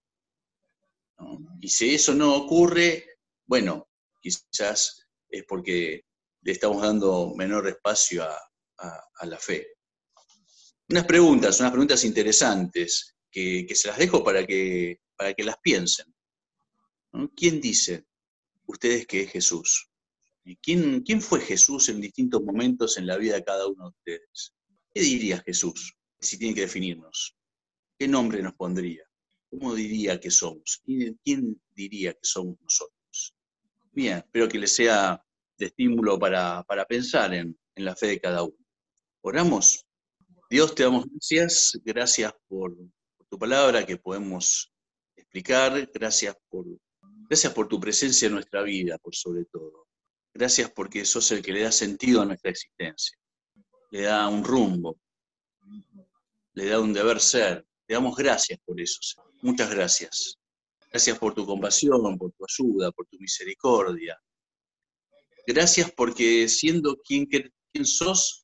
Y 1.60 1.68
si 1.68 1.94
eso 1.94 2.14
no 2.14 2.34
ocurre, 2.34 3.18
bueno, 3.46 3.88
quizás 4.20 5.06
es 5.28 5.44
porque 5.46 6.04
le 6.42 6.52
estamos 6.52 6.82
dando 6.82 7.32
menor 7.36 7.68
espacio 7.68 8.24
a 8.24 9.26
la 9.26 9.38
fe 9.38 9.72
unas 10.92 11.06
preguntas, 11.06 11.58
unas 11.60 11.72
preguntas 11.72 12.04
interesantes 12.04 13.16
que, 13.30 13.66
se 13.74 13.88
las 13.88 13.98
dejo 13.98 14.22
para 14.22 14.46
que, 14.46 15.00
para 15.16 15.32
que 15.32 15.42
las 15.42 15.56
piensen. 15.62 16.14
¿Quién 17.34 17.60
dice 17.60 18.04
ustedes 18.66 19.06
que 19.06 19.22
es 19.22 19.30
Jesús? 19.30 19.90
¿Quién, 20.60 21.02
¿Quién 21.02 21.20
fue 21.20 21.40
Jesús 21.40 21.88
en 21.88 22.00
distintos 22.00 22.42
momentos 22.42 22.96
en 22.98 23.06
la 23.06 23.16
vida 23.16 23.34
de 23.34 23.44
cada 23.44 23.66
uno 23.66 23.84
de 23.84 23.90
ustedes? 23.90 24.54
¿Qué 24.92 25.00
diría 25.00 25.40
Jesús 25.40 25.94
si 26.20 26.38
tiene 26.38 26.54
que 26.54 26.62
definirnos? 26.62 27.36
¿Qué 27.98 28.08
nombre 28.08 28.42
nos 28.42 28.54
pondría? 28.54 29.04
¿Cómo 29.50 29.74
diría 29.74 30.18
que 30.18 30.30
somos? 30.30 30.82
¿Quién, 30.84 31.62
diría 31.74 32.12
que 32.14 32.24
somos 32.24 32.60
nosotros? 32.60 33.34
Bien, 33.92 34.18
espero 34.18 34.48
que 34.48 34.58
les 34.58 34.74
sea 34.74 35.22
de 35.58 35.66
estímulo 35.66 36.18
para, 36.18 36.64
pensar 36.88 37.32
en, 37.34 37.56
la 37.76 37.94
fe 37.94 38.08
de 38.08 38.20
cada 38.20 38.42
uno. 38.42 38.56
Oramos. 39.22 39.86
Dios, 40.50 40.74
te 40.74 40.82
damos 40.82 41.06
gracias, 41.06 41.80
gracias 41.84 42.32
por, 42.48 42.76
tu 43.30 43.38
palabra 43.38 43.86
que 43.86 43.96
podemos 43.96 44.70
explicar, 45.16 45.88
gracias 45.94 46.36
por, 46.50 46.66
gracias 47.28 47.52
por 47.54 47.66
tu 47.68 47.80
presencia 47.80 48.26
en 48.26 48.34
nuestra 48.34 48.62
vida, 48.62 48.98
por 48.98 49.14
sobre 49.14 49.46
todo. 49.46 49.86
Gracias 50.34 50.70
porque 50.70 51.04
sos 51.04 51.30
el 51.32 51.42
que 51.42 51.52
le 51.52 51.62
da 51.62 51.72
sentido 51.72 52.22
a 52.22 52.24
nuestra 52.24 52.50
existencia, 52.50 53.18
le 53.90 54.02
da 54.02 54.28
un 54.28 54.44
rumbo, 54.44 54.98
le 56.54 56.66
da 56.66 56.80
un 56.80 56.92
deber 56.92 57.20
ser. 57.20 57.66
Te 57.86 57.94
damos 57.94 58.16
gracias 58.16 58.58
por 58.64 58.80
eso. 58.80 59.00
Muchas 59.42 59.70
gracias. 59.70 60.38
Gracias 60.90 61.18
por 61.18 61.34
tu 61.34 61.44
compasión, 61.46 62.18
por 62.18 62.32
tu 62.32 62.44
ayuda, 62.44 62.90
por 62.92 63.06
tu 63.06 63.18
misericordia. 63.18 64.18
Gracias 65.46 65.90
porque 65.92 66.48
siendo 66.48 66.96
quien, 66.96 67.26
quien 67.26 67.84
sos, 67.84 68.42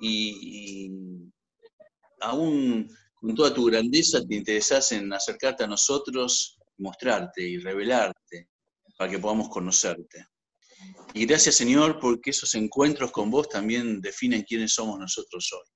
y, 0.00 0.90
aún 2.20 2.88
con 3.14 3.34
toda 3.34 3.52
tu 3.52 3.64
grandeza 3.64 4.24
te 4.24 4.34
interesas 4.34 4.92
en 4.92 5.12
acercarte 5.12 5.64
a 5.64 5.66
nosotros, 5.66 6.58
mostrarte 6.78 7.42
y 7.42 7.58
revelarte 7.58 8.48
para 8.96 9.10
que 9.10 9.18
podamos 9.18 9.48
conocerte. 9.48 10.26
Y 11.14 11.26
gracias 11.26 11.54
Señor 11.54 11.98
porque 12.00 12.30
esos 12.30 12.54
encuentros 12.54 13.10
con 13.10 13.30
vos 13.30 13.48
también 13.48 14.00
definen 14.00 14.42
quiénes 14.42 14.74
somos 14.74 14.98
nosotros 14.98 15.50
hoy. 15.52 15.66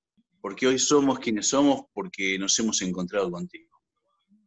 Porque 0.41 0.67
hoy 0.67 0.79
somos 0.79 1.19
quienes 1.19 1.47
somos 1.47 1.83
porque 1.93 2.37
nos 2.37 2.57
hemos 2.59 2.81
encontrado 2.81 3.31
contigo. 3.31 3.69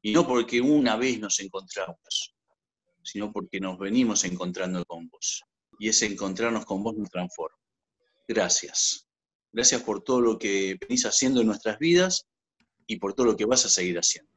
Y 0.02 0.12
no 0.12 0.26
porque 0.26 0.60
una 0.60 0.96
vez 0.96 1.18
nos 1.18 1.40
encontramos, 1.40 2.34
sino 3.02 3.32
porque 3.32 3.60
nos 3.60 3.78
venimos 3.78 4.24
encontrando 4.24 4.84
con 4.84 5.08
vos. 5.08 5.42
Y 5.78 5.88
ese 5.88 6.06
encontrarnos 6.06 6.64
con 6.64 6.82
vos 6.82 6.96
nos 6.96 7.10
transforma. 7.10 7.58
Gracias. 8.28 9.08
Gracias 9.52 9.82
por 9.82 10.02
todo 10.02 10.20
lo 10.20 10.38
que 10.38 10.76
venís 10.80 11.06
haciendo 11.06 11.40
en 11.40 11.46
nuestras 11.46 11.78
vidas 11.78 12.26
y 12.86 12.96
por 12.96 13.14
todo 13.14 13.26
lo 13.26 13.36
que 13.36 13.44
vas 13.44 13.64
a 13.64 13.68
seguir 13.68 13.98
haciendo. 13.98 14.30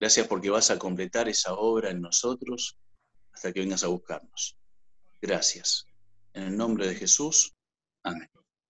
Gracias 0.00 0.26
porque 0.26 0.50
vas 0.50 0.70
a 0.70 0.78
completar 0.78 1.28
esa 1.28 1.54
obra 1.54 1.90
en 1.90 2.00
nosotros 2.00 2.76
hasta 3.32 3.52
que 3.52 3.60
vengas 3.60 3.84
a 3.84 3.88
buscarnos. 3.88 4.56
Gracias. 5.22 5.86
En 6.34 6.42
el 6.42 6.56
nombre 6.56 6.88
de 6.88 6.96
Jesús. 6.96 7.54
Amén. 8.02 8.28